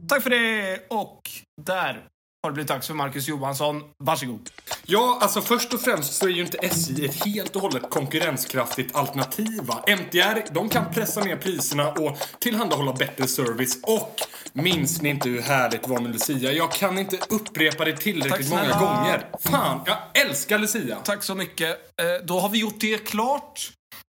Tack 0.08 0.22
för 0.22 0.30
det! 0.30 0.86
Och 0.90 1.30
där 1.62 2.08
har 2.44 2.50
det 2.50 2.54
blivit 2.54 2.68
dags 2.68 2.86
för 2.86 2.94
Marcus 2.94 3.28
Johansson. 3.28 3.82
Varsågod. 3.98 4.50
Ja, 4.86 5.18
alltså 5.22 5.40
först 5.40 5.74
och 5.74 5.80
främst 5.80 6.12
så 6.14 6.26
är 6.26 6.30
ju 6.30 6.40
inte 6.42 6.58
SJ 6.58 7.04
ett 7.06 7.24
helt 7.24 7.56
och 7.56 7.62
hållet 7.62 7.90
konkurrenskraftigt 7.90 8.96
alternativ. 8.96 9.60
MTR, 9.86 10.52
de 10.54 10.68
kan 10.68 10.92
pressa 10.92 11.20
ner 11.20 11.36
priserna 11.36 11.90
och 11.92 12.18
tillhandahålla 12.38 12.92
bättre 12.92 13.26
service. 13.26 13.78
Och 13.82 14.20
minns 14.52 15.02
ni 15.02 15.08
inte 15.08 15.28
hur 15.28 15.40
härligt 15.42 15.82
det 15.82 15.88
var 15.90 16.00
med 16.00 16.12
Lucia? 16.12 16.52
Jag 16.52 16.72
kan 16.72 16.98
inte 16.98 17.18
upprepa 17.28 17.84
det 17.84 17.96
tillräckligt 17.96 18.50
Tack 18.50 18.60
många 18.68 18.80
gånger. 18.80 19.26
Fan, 19.40 19.80
jag 19.86 19.96
älskar 20.26 20.58
Lucia! 20.58 20.96
Tack 21.04 21.22
så 21.22 21.34
mycket. 21.34 21.68
Eh, 21.70 22.26
Då 22.26 22.38
har 22.40 22.48
vi 22.48 22.58
gjort 22.58 22.80
det 22.80 22.98
klart. 22.98 23.70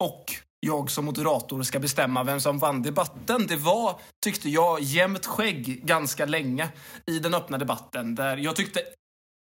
Och 0.04 0.24
jag 0.60 0.90
som 0.90 1.04
moderator 1.04 1.62
ska 1.62 1.78
bestämma 1.78 2.24
vem 2.24 2.40
som 2.40 2.58
vann 2.58 2.82
debatten. 2.82 3.46
Det 3.46 3.56
var, 3.56 4.00
tyckte 4.24 4.48
jag, 4.48 4.80
jämnt 4.80 5.26
skägg 5.26 5.84
ganska 5.84 6.26
länge 6.26 6.68
i 7.06 7.18
den 7.18 7.34
öppna 7.34 7.58
debatten. 7.58 8.14
Där 8.14 8.36
jag 8.36 8.56
tyckte 8.56 8.80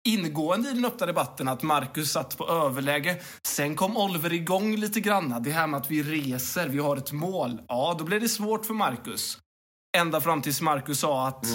ingående 0.09 0.71
i 0.71 0.73
den 0.73 0.85
öppna 0.85 1.07
debatten 1.07 1.49
att 1.49 1.63
Marcus 1.63 2.13
satt 2.13 2.39
på 2.39 2.49
överläge. 2.49 3.23
Sen 3.47 3.77
kom 3.77 3.97
Oliver 3.97 4.33
igång 4.33 4.77
lite 4.77 5.01
granna. 5.01 5.41
Det 5.41 5.51
här 5.51 5.67
med 5.67 5.81
att 5.81 5.91
vi 5.91 6.03
reser, 6.03 6.69
vi 6.69 6.79
har 6.79 6.97
ett 6.97 7.13
mål. 7.13 7.63
Ja, 7.69 7.97
då 7.99 8.05
blev 8.05 8.21
det 8.21 8.29
svårt 8.29 8.67
för 8.67 8.75
Marcus. 8.75 9.39
Ända 9.97 10.21
fram 10.21 10.43
tills 10.43 10.61
Marcus 10.61 10.99
sa 10.99 11.29
att 11.29 11.47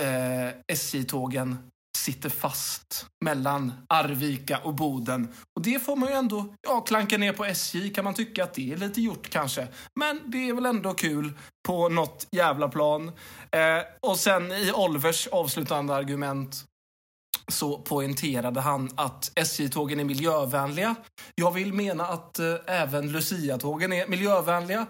eh, 0.00 0.48
SJ-tågen 0.72 1.56
sitter 1.96 2.28
fast 2.28 3.06
mellan 3.24 3.72
Arvika 3.88 4.58
och 4.58 4.74
Boden. 4.74 5.28
Och 5.56 5.62
det 5.62 5.84
får 5.84 5.96
man 5.96 6.08
ju 6.08 6.14
ändå 6.14 6.54
ja, 6.68 6.80
klanka 6.80 7.18
ner 7.18 7.32
på 7.32 7.44
SJ 7.44 7.90
kan 7.90 8.04
man 8.04 8.14
tycka 8.14 8.44
att 8.44 8.54
det 8.54 8.72
är 8.72 8.76
lite 8.76 9.00
gjort 9.00 9.30
kanske. 9.30 9.68
Men 10.00 10.20
det 10.26 10.48
är 10.48 10.54
väl 10.54 10.66
ändå 10.66 10.94
kul 10.94 11.32
på 11.66 11.88
något 11.88 12.26
jävla 12.30 12.68
plan. 12.68 13.08
Eh, 13.50 13.82
och 14.00 14.18
sen 14.18 14.52
i 14.52 14.72
Olvers 14.74 15.26
avslutande 15.26 15.94
argument 15.94 16.64
så 17.48 17.78
poängterade 17.78 18.60
han 18.60 18.90
att 18.94 19.32
SJ-tågen 19.34 20.00
är 20.00 20.04
miljövänliga. 20.04 20.94
Jag 21.34 21.50
vill 21.50 21.72
mena 21.72 22.06
att 22.06 22.38
eh, 22.38 22.54
även 22.66 23.12
Lucia-tågen 23.12 23.92
är 23.92 24.06
miljövänliga. 24.06 24.86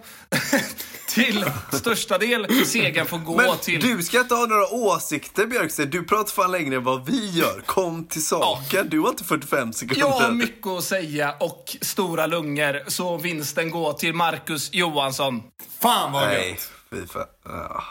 till 1.15 1.45
största 1.73 2.19
del. 2.19 2.67
Segern 2.67 3.07
får 3.07 3.19
gå 3.19 3.37
Men 3.37 3.59
till... 3.59 3.81
du 3.81 4.03
ska 4.03 4.21
inte 4.21 4.35
ha 4.35 4.47
några 4.47 4.67
åsikter 4.69 5.47
Björksten. 5.47 5.91
Du 5.91 6.05
pratar 6.05 6.33
fan 6.33 6.53
längre 6.53 6.77
än 6.77 6.85
vad 6.85 7.07
vi 7.07 7.31
gör. 7.31 7.63
Kom 7.67 8.05
till 8.05 8.27
saken. 8.27 8.89
Du 8.89 9.01
har 9.01 9.09
inte 9.09 9.25
45 9.25 9.73
sekunder. 9.73 10.01
Jag 10.01 10.11
har 10.11 10.31
mycket 10.31 10.67
att 10.67 10.85
säga 10.85 11.35
och 11.41 11.77
stora 11.81 12.27
lungor, 12.27 12.91
så 12.91 13.17
vinsten 13.17 13.71
går 13.71 13.93
till 13.93 14.15
Marcus 14.15 14.73
Johansson. 14.73 15.43
Fan 15.81 16.13
vad 16.13 16.23
Nej, 16.23 16.51
gött! 16.51 16.71
fy 16.91 17.07
fan. 17.07 17.27
Ja. 17.45 17.85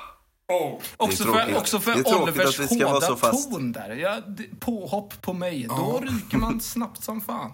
Oh. 0.47 0.79
Också 0.97 1.23
för, 1.23 1.57
också 1.57 1.79
för 1.79 2.21
Olivers 2.21 2.59
hårda 2.59 3.01
så 3.01 3.15
fast. 3.15 3.51
ton 3.51 3.71
där. 3.71 3.95
Ja, 3.95 4.17
påhopp 4.59 5.21
på 5.21 5.33
mig. 5.33 5.67
Då 5.69 6.03
ryker 6.03 6.37
man 6.37 6.61
snabbt 6.61 7.03
som 7.03 7.21
fan. 7.21 7.51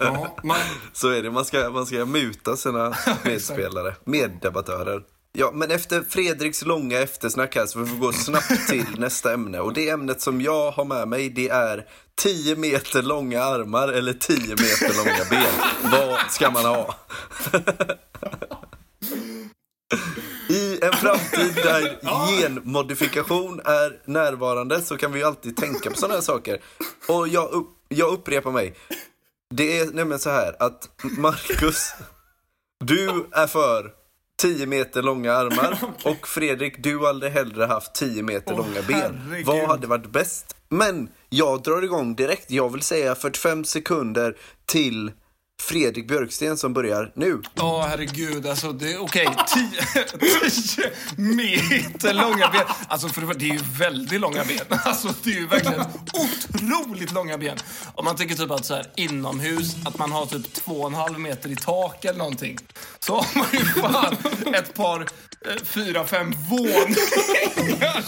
Ja, 0.00 0.36
man, 0.42 0.58
Så 0.92 1.08
är 1.08 1.22
det. 1.22 1.30
Man 1.30 1.44
ska, 1.44 1.70
man 1.70 1.86
ska 1.86 2.04
muta 2.04 2.56
sina 2.56 2.96
medspelare, 3.24 3.94
meddebattörer. 4.04 5.02
Ja, 5.32 5.50
men 5.54 5.70
efter 5.70 6.02
Fredriks 6.02 6.64
långa 6.64 6.98
eftersnack 6.98 7.56
här 7.56 7.66
så 7.66 7.78
får 7.78 7.94
vi 7.94 7.98
gå 8.00 8.12
snabbt 8.12 8.66
till 8.68 8.86
nästa 8.98 9.32
ämne. 9.34 9.60
Och 9.60 9.72
det 9.72 9.88
ämnet 9.88 10.20
som 10.20 10.40
jag 10.40 10.70
har 10.70 10.84
med 10.84 11.08
mig 11.08 11.30
det 11.30 11.48
är 11.48 11.86
10 12.22 12.56
meter 12.56 13.02
långa 13.02 13.42
armar 13.42 13.88
eller 13.88 14.12
10 14.12 14.38
meter 14.38 14.96
långa 14.96 15.24
ben. 15.30 15.90
Vad 15.92 16.30
ska 16.30 16.50
man 16.50 16.64
ha? 16.64 16.94
En 20.86 20.92
framtid 20.92 21.54
där 21.64 21.98
genmodifikation 22.40 23.60
är 23.64 24.00
närvarande 24.04 24.82
så 24.82 24.96
kan 24.96 25.12
vi 25.12 25.18
ju 25.18 25.24
alltid 25.24 25.56
tänka 25.56 25.90
på 25.90 25.96
sådana 25.96 26.14
här 26.14 26.20
saker. 26.20 26.60
Och 27.08 27.28
jag, 27.28 27.50
upp, 27.50 27.68
jag 27.88 28.12
upprepar 28.12 28.50
mig. 28.50 28.74
Det 29.54 29.78
är 29.78 29.86
nämligen 29.86 30.18
så 30.18 30.30
här 30.30 30.56
att 30.62 30.88
Marcus, 31.18 31.94
du 32.84 33.26
är 33.32 33.46
för 33.46 33.90
10 34.38 34.66
meter 34.66 35.02
långa 35.02 35.32
armar 35.32 35.78
och 36.04 36.28
Fredrik, 36.28 36.82
du 36.82 37.06
hade 37.06 37.28
hellre 37.28 37.64
haft 37.64 37.94
10 37.94 38.22
meter 38.22 38.52
Åh, 38.52 38.58
långa 38.58 38.82
ben. 38.88 39.20
herregud. 39.28 39.46
Vad 39.46 39.68
hade 39.68 39.86
varit 39.86 40.12
bäst? 40.12 40.56
Men 40.68 41.08
jag 41.28 41.62
drar 41.62 41.82
igång 41.82 42.14
direkt. 42.14 42.50
Jag 42.50 42.72
vill 42.72 42.82
säga 42.82 43.14
45 43.14 43.64
sekunder 43.64 44.36
till 44.66 45.12
Fredrik 45.60 46.08
Björksten 46.08 46.56
som 46.56 46.72
börjar 46.74 47.12
nu. 47.14 47.42
Ja, 47.54 47.86
herregud. 47.88 48.46
Alltså, 48.46 48.72
det 48.72 48.92
är 48.92 49.02
okej. 49.02 49.28
10 49.48 50.90
meter 51.34 52.14
långa 52.14 52.48
ben. 52.48 52.64
Alltså, 52.88 53.08
för 53.08 53.20
det, 53.20 53.34
det 53.34 53.44
är 53.50 53.52
ju 53.52 53.60
väldigt 53.78 54.20
långa 54.20 54.44
ben. 54.44 54.58
Alltså, 54.84 55.14
det 55.22 55.30
är 55.30 55.34
ju 55.34 55.46
verkligen 55.46 55.82
otroligt 56.14 57.12
långa 57.12 57.38
ben. 57.38 57.56
Om 57.94 58.04
man 58.04 58.16
tänker 58.16 58.34
typ 58.34 58.50
att 58.50 58.64
så 58.64 58.74
här, 58.74 58.86
inomhus, 58.96 59.76
att 59.84 59.98
man 59.98 60.12
har 60.12 60.26
typ 60.26 60.52
två 60.52 60.72
och 60.80 60.86
en 60.88 60.94
halv 60.94 61.20
meter 61.20 61.50
i 61.50 61.56
tak 61.56 62.04
eller 62.04 62.18
någonting. 62.18 62.58
Så 62.98 63.14
har 63.14 63.26
man 63.38 63.46
ju 63.52 63.58
fan 63.64 64.16
ett 64.54 64.74
par, 64.74 65.00
eh, 65.00 65.06
fyra, 65.64 66.04
fem 66.06 66.32
våningars 66.50 68.06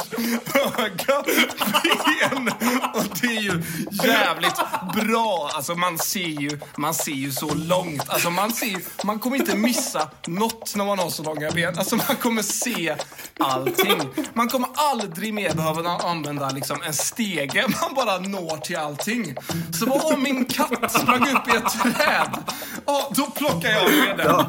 höga 0.55 1.23
ben. 1.25 2.49
Och 2.95 3.05
det 3.21 3.27
ju 3.55 3.63
jävligt 4.09 4.61
bra. 4.95 5.51
Alltså, 5.55 5.75
man 5.75 5.99
ser 5.99 6.21
ju, 6.41 6.61
man 6.77 6.95
ser 6.95 7.13
ju 7.13 7.33
så 7.33 7.55
långt. 7.55 8.03
Alltså, 8.09 8.31
man, 8.31 8.53
ser, 8.53 8.67
ju- 8.67 8.85
man 9.05 9.19
kommer 9.19 9.37
inte 9.37 9.57
missa 9.57 10.09
något 10.27 10.75
när 10.77 10.85
man 10.85 10.99
har 10.99 11.11
så 11.11 11.23
långa 11.23 11.51
ben. 11.51 11.79
Alltså, 11.79 11.97
man 11.97 12.17
kommer 12.23 12.43
se 12.43 12.97
allting. 13.41 14.01
Man 14.35 14.49
kommer 14.49 14.69
aldrig 14.75 15.35
mer 15.35 15.55
behöva 15.55 15.91
använda 15.91 16.51
liksom, 16.51 16.83
en 16.87 16.95
stege. 16.95 17.65
Man 17.83 17.95
bara 17.95 18.19
når 18.19 18.57
till 18.57 18.77
allting. 18.77 19.35
Så 19.79 19.87
vad 19.87 20.13
om 20.15 20.23
min 20.23 20.45
katt 20.45 20.93
sprang 21.01 21.23
upp 21.37 21.49
i 21.55 21.57
ett 21.57 21.83
träd? 21.83 22.31
Ja, 22.87 23.11
då 23.17 23.31
plockar 23.31 23.69
jag 23.69 23.91
med 23.91 24.17
den. 24.27 24.45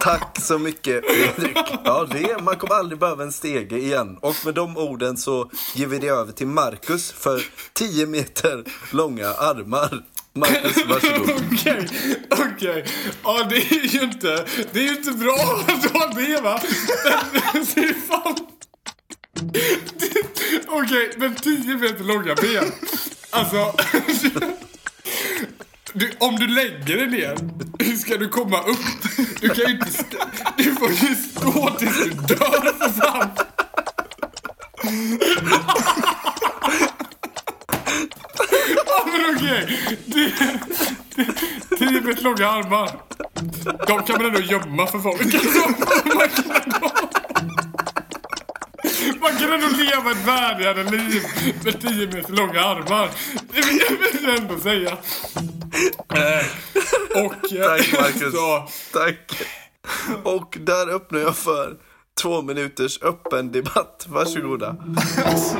Tack 0.00 0.40
så 0.40 0.58
mycket 0.58 1.04
Fredrik. 1.04 1.58
Ja, 1.84 2.06
det, 2.10 2.42
man 2.42 2.56
kommer 2.56 2.74
aldrig 2.74 2.98
behöva 2.98 3.22
en 3.22 3.32
stege 3.32 3.78
igen. 3.78 4.18
Och 4.20 4.34
med 4.44 4.54
de 4.54 4.76
orden 4.76 5.16
så 5.16 5.50
ger 5.74 5.86
vi 5.86 5.98
det 5.98 6.08
över 6.08 6.32
till 6.32 6.46
Marcus 6.46 7.12
för 7.12 7.42
10 7.72 8.06
meter 8.06 8.64
långa 8.90 9.28
armar. 9.28 10.02
Marcus, 10.34 10.86
varsågod. 10.88 11.30
Okej, 11.52 11.88
okej. 12.30 12.84
Ja, 13.24 13.46
det 13.50 13.56
är 13.56 13.94
ju 13.94 14.00
inte, 14.00 14.44
det 14.72 14.80
är 14.80 14.84
ju 14.84 14.96
inte 14.96 15.12
bra 15.12 15.64
att 15.68 15.90
ha 15.92 16.06
det 16.06 16.40
va. 16.40 16.60
Men, 17.54 17.64
fan... 18.08 18.36
Okej, 20.68 21.10
men 21.16 21.34
10 21.34 21.76
meter 21.76 22.04
långa 22.04 22.34
ben. 22.34 22.72
Alltså... 23.30 23.74
Du, 25.92 26.10
om 26.18 26.36
du 26.36 26.46
lägger 26.46 26.96
dig 26.96 27.06
ner, 27.06 27.36
hur 27.84 27.96
ska 27.96 28.16
du 28.16 28.28
komma 28.28 28.58
upp? 28.60 28.78
Du 29.40 29.48
kan 29.48 29.64
ju 29.66 29.72
inte... 29.72 29.86
Du 30.56 30.74
får 30.74 30.90
ju 30.90 31.14
stå 31.14 31.70
tills 31.78 31.96
du 31.98 32.10
dör 32.10 32.72
för 32.78 32.88
fan. 33.00 33.28
Ja 38.86 39.06
men 39.12 39.36
okej. 39.36 39.78
Det- 40.06 40.32
det- 41.16 41.76
Tio 41.78 41.90
meter 41.90 42.12
typ 42.14 42.22
långa 42.22 42.48
armar. 42.50 42.90
De 43.86 44.02
kan 44.02 44.16
man 44.22 44.26
ändå 44.26 44.40
gömma 44.40 44.86
för 44.86 44.98
folk. 44.98 45.34
Alltså, 45.34 45.68
Man 46.16 46.28
kan 46.28 46.50
ändå, 46.64 46.90
man 49.20 49.36
kan 49.38 49.52
ändå 49.52 49.68
leva 49.76 50.10
ett 50.10 50.26
värdigare 50.26 50.84
liv 50.84 51.22
med 51.64 51.80
tio 51.80 52.06
meter 52.06 52.32
långa 52.32 52.60
armar. 52.64 53.08
Det 53.52 53.60
vill 53.60 53.80
jag 53.90 53.96
vill 54.12 54.24
jag 54.28 54.36
ändå 54.36 54.58
säga. 54.60 54.90
Eh, 56.14 56.39
och... 57.14 57.32
Tack 57.50 57.92
Marcus. 57.92 58.34
Så, 58.34 58.68
Tack. 58.92 59.42
Och 60.24 60.56
där 60.60 60.88
öppnar 60.94 61.20
jag 61.20 61.36
för 61.36 61.76
två 62.22 62.42
minuters 62.42 63.02
öppen 63.02 63.52
debatt. 63.52 64.06
Varsågoda. 64.08 64.76
Alltså, 65.26 65.58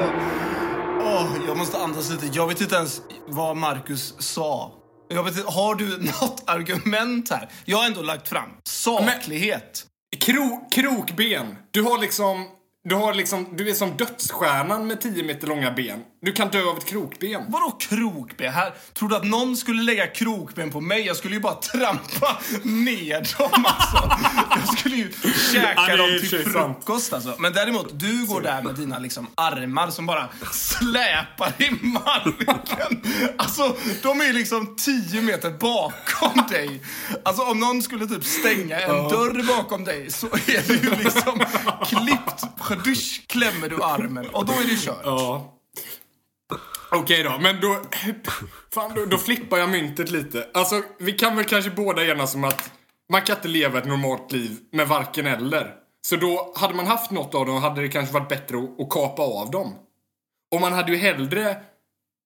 åh, 1.01 1.27
jag 1.47 1.57
måste 1.59 1.79
andas 1.79 2.11
lite. 2.11 2.27
Jag 2.33 2.47
vet 2.49 2.61
inte 2.61 2.77
ens 2.77 3.01
vad 3.29 3.57
Marcus 3.57 4.15
sa. 4.19 4.73
Jag 5.09 5.23
vet, 5.25 5.37
inte- 5.39 5.51
har 5.51 5.75
du 5.75 5.99
något 5.99 6.43
argument 6.47 7.31
här? 7.31 7.49
Jag 7.65 7.79
har 7.79 7.87
ändå 7.87 8.03
lagt 8.03 8.29
fram 8.29 8.49
saklighet. 8.65 9.87
Kro, 10.21 10.69
krokben. 10.73 11.57
Du 11.71 11.83
har 11.83 11.99
liksom... 11.99 12.47
Du 12.85 12.95
har 12.95 13.15
liksom... 13.15 13.57
Du 13.57 13.71
är 13.71 13.75
som 13.75 13.97
dödsstjärnan 13.97 14.87
med 14.87 15.01
10 15.01 15.23
meter 15.25 15.47
långa 15.47 15.71
ben. 15.71 16.01
Du 16.23 16.33
kan 16.33 16.49
dö 16.49 16.65
av 16.65 16.79
ett 16.79 16.87
krokben. 16.87 17.45
Vadå 17.49 17.71
krokben? 17.71 18.53
Här, 18.53 18.73
tror 18.95 19.09
du 19.09 19.17
att 19.17 19.25
någon 19.25 19.57
skulle 19.57 19.83
lägga 19.83 20.07
krokben 20.07 20.71
på 20.71 20.81
mig? 20.81 21.07
Jag 21.07 21.17
skulle 21.17 21.35
ju 21.35 21.41
bara 21.41 21.55
trampa 21.55 22.39
ner 22.63 23.39
dem 23.39 23.67
alltså. 23.67 24.11
Jag 24.51 24.79
skulle 24.79 24.97
ju 24.97 25.13
Ja, 25.25 25.31
käka 25.53 25.81
är 25.81 25.97
dem 25.97 26.21
till 26.21 26.45
frukost 26.53 27.13
alltså. 27.13 27.35
Men 27.39 27.53
däremot, 27.53 28.01
du 28.01 28.27
går 28.27 28.41
där 28.41 28.63
med 28.63 28.75
dina 28.75 28.99
liksom 28.99 29.27
armar 29.35 29.91
som 29.91 30.07
bara 30.07 30.29
släpar 30.53 31.53
i 31.59 31.71
marken. 31.71 33.03
Alltså, 33.39 33.77
de 34.03 34.21
är 34.21 34.25
ju 34.25 34.33
liksom 34.33 34.77
10 34.77 35.23
meter 35.23 35.51
bakom 35.51 36.43
dig. 36.51 36.83
Alltså 37.25 37.43
om 37.43 37.61
någon 37.61 37.83
skulle 37.83 38.07
typ 38.07 38.25
stänga 38.25 38.81
en 38.81 39.09
dörr 39.09 39.57
bakom 39.57 39.85
dig 39.85 40.11
så 40.11 40.27
är 40.27 40.67
det 40.69 40.75
ju 40.75 41.05
liksom 41.05 41.45
klippt. 41.87 42.85
Dusch 42.85 43.23
klämmer 43.27 43.69
du 43.69 43.83
armen 43.83 44.27
och 44.27 44.47
då 44.47 44.53
är 44.53 44.65
det 44.65 44.77
kört. 44.77 45.01
Ja. 45.05 45.57
Okej 46.91 47.23
då, 47.23 47.39
men 47.41 47.61
då... 47.61 47.83
Fan, 48.75 48.93
då, 48.95 49.05
då 49.05 49.19
flippar 49.19 49.59
jag 49.59 49.71
myntet 49.71 50.11
lite. 50.11 50.47
Alltså, 50.55 50.83
vi 50.99 51.13
kan 51.13 51.37
väl 51.37 51.45
kanske 51.45 51.71
båda 51.71 52.05
enas 52.05 52.35
om 52.35 52.45
att 52.45 52.71
man 53.13 53.23
kan 53.23 53.37
inte 53.37 53.49
leva 53.49 53.79
ett 53.79 53.87
normalt 53.87 54.33
liv 54.33 54.57
med 54.73 54.89
varken 54.89 55.27
eller. 55.27 55.75
Så 56.07 56.17
då, 56.17 56.55
hade 56.57 56.75
man 56.75 56.87
haft 56.87 57.11
något 57.11 57.35
av 57.35 57.47
dem 57.47 57.63
hade 57.63 57.83
det 57.83 57.89
kanske 57.89 58.15
varit 58.15 58.29
bättre 58.29 58.59
att, 58.59 58.81
att 58.81 58.91
kapa 58.91 59.23
av 59.23 59.51
dem. 59.51 59.75
Och 60.55 60.61
man 60.61 60.73
hade 60.73 60.93
ju 60.93 60.99
hellre 60.99 61.57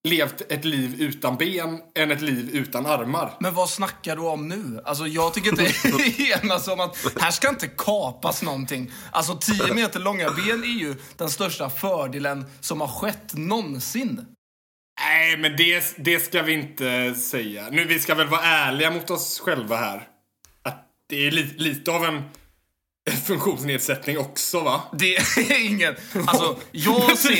levt 0.08 0.40
ett 0.52 0.64
liv 0.64 1.02
utan 1.02 1.36
ben 1.36 1.80
än 1.94 2.10
ett 2.10 2.20
liv 2.20 2.50
utan 2.52 2.86
armar. 2.86 3.36
Men 3.40 3.54
vad 3.54 3.70
snackar 3.70 4.16
du 4.16 4.22
om 4.22 4.48
nu? 4.48 4.80
Alltså 4.84 5.06
jag 5.06 5.34
tycker 5.34 5.50
inte 5.50 5.72
enas 6.42 6.68
om 6.68 6.80
att 6.80 6.96
här 7.20 7.30
ska 7.30 7.48
inte 7.48 7.68
kapas 7.68 8.42
någonting. 8.42 8.92
Alltså 9.12 9.38
10 9.40 9.74
meter 9.74 10.00
långa 10.00 10.30
ben 10.30 10.62
är 10.64 10.78
ju 10.78 10.94
den 11.16 11.30
största 11.30 11.70
fördelen 11.70 12.44
som 12.60 12.80
har 12.80 12.88
skett 12.88 13.34
någonsin. 13.34 14.33
Nej, 15.00 15.36
men 15.36 15.56
det, 15.56 15.94
det 15.96 16.20
ska 16.20 16.42
vi 16.42 16.52
inte 16.52 17.14
säga. 17.14 17.68
Nu, 17.70 17.84
vi 17.84 18.00
ska 18.00 18.14
väl 18.14 18.26
vara 18.28 18.40
ärliga 18.42 18.90
mot 18.90 19.10
oss 19.10 19.40
själva 19.40 19.76
här. 19.76 20.08
Att 20.62 20.86
det 21.08 21.26
är 21.26 21.30
li, 21.30 21.54
lite 21.56 21.90
av 21.90 22.04
en 22.04 22.22
funktionsnedsättning 23.26 24.18
också, 24.18 24.60
va? 24.60 24.82
Det 24.92 25.16
är 25.16 25.66
ingen... 25.66 25.96
Alltså 26.26 26.56
jag 26.72 27.06
10 27.06 27.16
ser... 27.16 27.30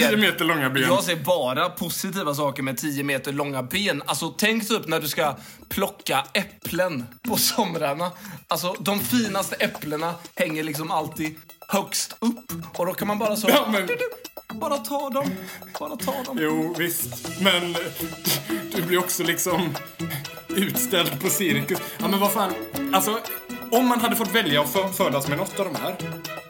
Jag 0.89 1.05
ser 1.05 1.17
bara 1.17 1.69
positiva 1.71 2.35
saker 2.35 2.63
med 2.63 2.77
10 2.77 3.05
meter 3.05 3.33
långa 3.33 3.63
ben. 3.63 4.03
Alltså 4.07 4.35
tänk 4.39 4.69
typ 4.69 4.87
när 4.89 5.01
du 5.01 5.09
ska 5.09 5.37
plocka 5.69 6.25
äpplen 6.33 7.05
på 7.29 7.37
somrarna. 7.37 8.13
Alltså 8.49 8.73
de 8.81 9.01
finaste 9.01 9.57
äpplena 9.57 10.15
hänger 10.37 10.63
liksom 10.63 10.91
alltid 10.91 11.35
högst 11.69 12.17
upp. 12.21 12.79
Och 12.79 12.87
då 12.87 12.93
kan 12.95 13.09
man 13.09 13.19
bara 13.19 13.37
så... 13.37 13.49
Ja, 13.49 13.67
men- 13.73 13.89
Bara 14.61 14.77
ta 14.77 15.11
dem. 15.11 15.31
Bara 15.81 15.97
ta 15.97 16.13
dem. 16.23 16.39
Jo, 16.41 16.75
visst. 16.79 17.41
Men 17.41 17.77
du 18.77 18.83
blir 18.83 18.99
också 18.99 19.23
liksom 19.23 19.75
utställd 20.49 21.21
på 21.23 21.29
cirkus. 21.29 21.79
Ja, 21.99 22.09
men 22.09 22.21
vad 22.21 22.33
fan. 22.33 22.53
Alltså, 22.95 23.19
om 23.71 23.87
man 23.89 24.01
hade 24.01 24.17
fått 24.17 24.35
välja 24.35 24.61
att 24.61 24.67
fö- 24.75 24.93
födas 24.93 25.29
med 25.29 25.39
något 25.39 25.61
av 25.61 25.67
de 25.73 25.75
här, 25.81 25.97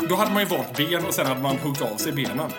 då 0.09 0.15
hade 0.17 0.31
man 0.33 0.43
ju 0.43 0.49
valt 0.49 0.77
ben 0.77 1.05
och 1.07 1.15
sen 1.15 1.27
hade 1.27 1.41
man 1.41 1.57
huggit 1.59 1.83
av 1.83 1.97
sig 1.97 2.13
benen. 2.13 2.51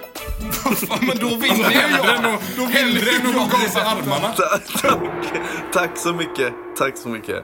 Men 1.01 1.17
då 1.17 1.27
vinner 1.35 1.71
än 1.71 1.91
jag. 2.23 2.39
Då 2.57 2.65
hellre 2.65 2.99
vinner 2.99 3.19
än 3.19 3.25
att 3.29 3.33
hugga 3.41 3.55
av 3.55 3.61
det 3.63 3.69
sig 3.69 3.81
armarna. 3.81 4.33
Tack, 5.73 5.97
så 5.97 6.13
mycket. 6.13 6.53
Tack 6.77 6.97
så 6.97 7.09
mycket. 7.09 7.35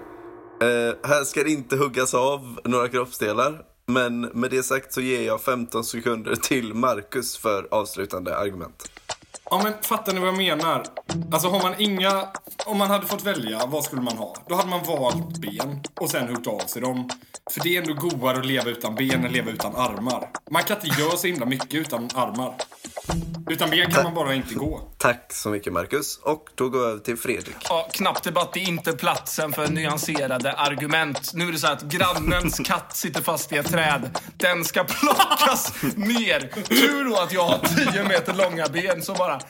Eh, 0.62 1.10
här 1.10 1.24
ska 1.24 1.44
det 1.44 1.50
inte 1.52 1.76
huggas 1.76 2.14
av 2.14 2.60
några 2.64 2.88
kroppsdelar. 2.90 3.71
Men 3.94 4.22
med 4.22 4.52
det 4.52 4.64
sagt 4.64 4.94
så 4.94 5.02
ger 5.02 5.22
jag 5.22 5.42
15 5.42 5.84
sekunder 5.84 6.36
till 6.36 6.74
Marcus 6.74 7.38
för 7.38 7.68
avslutande 7.72 8.38
argument. 8.38 8.92
Ja 9.52 9.62
men 9.64 9.74
fattar 9.82 10.14
ni 10.14 10.20
vad 10.20 10.28
jag 10.28 10.38
menar? 10.38 10.84
Alltså 11.32 11.50
har 11.50 11.62
man 11.62 11.74
inga... 11.78 12.28
Om 12.66 12.78
man 12.78 12.90
hade 12.90 13.08
fått 13.08 13.24
välja, 13.24 13.66
vad 13.66 13.84
skulle 13.84 14.02
man 14.02 14.18
ha? 14.18 14.36
Då 14.48 14.56
hade 14.56 14.70
man 14.70 14.84
valt 14.84 15.38
ben 15.38 15.84
och 16.00 16.10
sen 16.10 16.28
huggit 16.28 16.48
av 16.48 16.60
sig 16.60 16.82
dem. 16.82 17.10
För 17.52 17.62
det 17.64 17.78
är 17.78 17.82
ändå 17.82 17.94
godare 17.94 18.38
att 18.38 18.46
leva 18.46 18.70
utan 18.70 18.96
ben 18.96 19.26
än 19.26 19.32
leva 19.32 19.52
utan 19.52 19.76
armar. 19.76 20.30
Man 20.52 20.64
kan 20.64 20.78
inte 20.78 21.02
göra 21.02 21.18
så 21.18 21.28
himla 21.28 21.46
mycket 21.46 21.74
utan 21.74 22.10
armar. 22.16 22.56
Utan 23.50 23.70
ben 23.70 23.92
kan 23.92 24.04
man 24.04 24.14
bara 24.14 24.34
inte 24.34 24.56
gå. 24.56 24.82
Tack 24.98 25.34
så 25.34 25.50
mycket 25.50 25.74
Marcus. 25.74 26.18
Och 26.18 26.50
då 26.56 26.70
går 26.70 26.82
jag 26.82 26.90
över 26.90 27.00
till 27.00 27.18
Fredrik. 27.18 27.56
Ja, 27.70 27.88
knappt 27.92 28.24
debatt 28.24 28.58
är 28.58 28.62
inte 28.68 28.94
platsen 28.94 29.54
för 29.54 29.68
nyanserade 29.68 30.54
argument. 30.54 31.32
Nu 31.34 31.48
är 31.48 31.52
det 31.52 31.58
så 31.58 31.68
här 31.68 31.74
att 31.74 31.84
grannens 31.84 32.60
katt 32.60 32.96
sitter 32.96 33.22
fast 33.22 33.54
i 33.54 33.58
ett 33.58 33.72
träd. 33.72 34.18
Den 34.38 34.66
ska 34.66 34.84
plockas 34.84 35.74
ner. 35.96 36.40
Tur 36.64 37.10
då 37.10 37.18
att 37.18 37.34
jag 37.34 37.44
har 37.44 37.60
10 37.92 38.04
meter 38.04 38.34
långa 38.34 38.68
ben 38.68 39.02
så 39.02 39.14
bara 39.14 39.41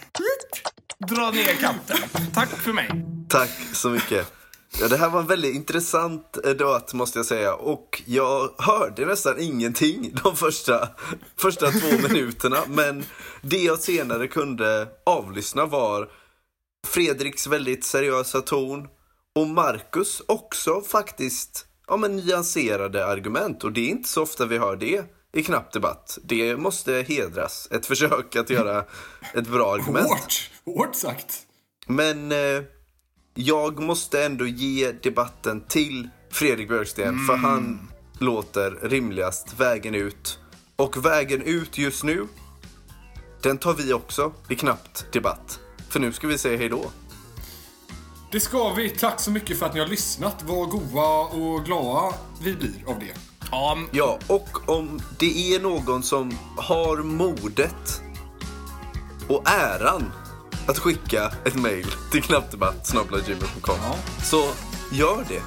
dra 1.08 1.32
ner 1.32 1.56
katten. 1.56 1.97
Tack 2.34 2.49
för 2.49 2.73
mig. 2.73 2.89
Tack 3.30 3.49
så 3.73 3.89
mycket. 3.89 4.32
Ja, 4.80 4.88
det 4.88 4.97
här 4.97 5.10
var 5.10 5.19
en 5.19 5.27
väldigt 5.27 5.56
intressant 5.56 6.38
eh, 6.45 6.51
debatt 6.51 6.93
måste 6.93 7.19
jag 7.19 7.25
säga. 7.25 7.54
Och 7.54 8.01
jag 8.06 8.49
hörde 8.58 9.06
nästan 9.06 9.39
ingenting 9.39 10.12
de 10.23 10.36
första, 10.36 10.89
första 11.38 11.71
två 11.71 11.88
minuterna. 12.10 12.58
Men 12.67 13.04
det 13.41 13.63
jag 13.63 13.80
senare 13.80 14.27
kunde 14.27 14.88
avlyssna 15.06 15.65
var 15.65 16.10
Fredriks 16.88 17.47
väldigt 17.47 17.84
seriösa 17.84 18.41
ton. 18.41 18.88
Och 19.36 19.47
Marcus 19.47 20.21
också 20.27 20.82
faktiskt 20.82 21.65
ja, 21.88 21.97
men 21.97 22.15
nyanserade 22.15 23.06
argument. 23.06 23.63
Och 23.63 23.71
det 23.71 23.82
är 23.82 23.89
inte 23.89 24.10
så 24.10 24.21
ofta 24.23 24.45
vi 24.45 24.58
hör 24.58 24.75
det 24.75 25.04
i 25.34 25.44
knapp 25.44 25.72
debatt. 25.74 26.17
Det 26.24 26.58
måste 26.58 27.06
hedras. 27.08 27.67
Ett 27.72 27.86
försök 27.86 28.36
att 28.36 28.50
göra 28.50 28.86
ett 29.34 29.48
bra 29.48 29.74
argument. 29.74 30.08
Hårt! 30.10 30.50
Hårt 30.65 30.96
sagt. 30.96 31.41
Men 31.88 32.32
eh, 32.32 32.63
jag 33.34 33.80
måste 33.80 34.24
ändå 34.24 34.46
ge 34.46 34.91
debatten 34.91 35.62
till 35.67 36.10
Fredrik 36.32 36.67
Björksten 36.67 37.26
för 37.28 37.36
han 37.36 37.91
låter 38.20 38.72
rimligast 38.72 39.60
vägen 39.60 39.96
ut. 39.96 40.39
Och 40.76 41.06
vägen 41.06 41.41
ut 41.41 41.78
just 41.78 42.04
nu, 42.04 42.28
den 43.41 43.58
tar 43.58 43.74
vi 43.74 43.94
också 43.94 44.34
i 44.50 44.56
knappt 44.56 45.06
debatt. 45.13 45.60
För 45.89 46.00
nu 46.00 46.13
ska 46.13 46.28
vi 46.28 46.38
säga 46.38 46.58
hej 46.58 46.70
då. 46.70 46.91
Det 48.32 48.39
ska 48.39 48.74
vi. 48.74 48.89
Tack 48.89 49.20
så 49.20 49.32
mycket 49.32 49.60
för 49.60 49.65
att 49.65 49.74
ni 49.74 49.80
har 49.80 49.88
lyssnat. 49.88 50.44
Vad 50.44 50.70
goa 50.70 51.28
och 51.28 51.65
glada 51.65 52.15
vi 52.44 52.56
blir 52.56 52.84
av 52.88 53.00
det. 53.00 53.31
Ja, 53.51 53.77
Ja, 53.91 54.19
och 54.27 54.69
om 54.69 55.01
det 55.19 55.55
är 55.55 55.59
någon 55.59 56.03
som 56.03 56.37
har 56.57 56.97
modet 56.97 58.01
och 59.27 59.43
äran 59.49 60.11
att 60.67 60.79
skicka 60.79 61.31
ett 61.45 61.55
mail 61.55 61.87
till 62.11 62.23
knappdebatt.gmail.com 62.23 63.75
så 64.23 64.49
gör 64.91 65.25
det. 65.27 65.41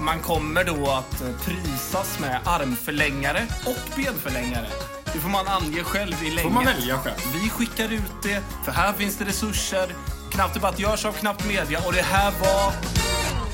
man 0.00 0.18
kommer 0.20 0.64
då 0.64 0.90
att 0.90 1.22
eh, 1.22 1.28
prisas 1.44 2.18
med 2.20 2.40
armförlängare 2.44 3.46
och 3.66 3.96
benförlängare. 3.96 4.66
Det 5.12 5.18
får 5.18 5.28
man 5.28 5.48
ange 5.48 5.82
själv 5.84 6.22
i 6.22 6.30
länge. 6.30 6.42
Får 6.42 6.50
man 6.50 6.64
välja 6.64 6.98
själv. 6.98 7.16
Vi 7.42 7.48
skickar 7.50 7.92
ut 7.92 8.22
det, 8.22 8.42
för 8.64 8.72
här 8.72 8.92
finns 8.92 9.16
det 9.18 9.24
resurser. 9.24 9.94
Knappt 10.30 10.54
Debatt 10.54 10.78
görs 10.78 11.04
av 11.04 11.12
Knappt 11.12 11.46
Media 11.46 11.80
och 11.86 11.92
det 11.92 12.02
här 12.02 12.30
var 12.30 12.72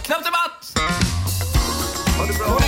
Knappt 0.02 0.24
Debatt! 0.24 0.78
Ha 2.18 2.26
det 2.26 2.38
bra! 2.38 2.58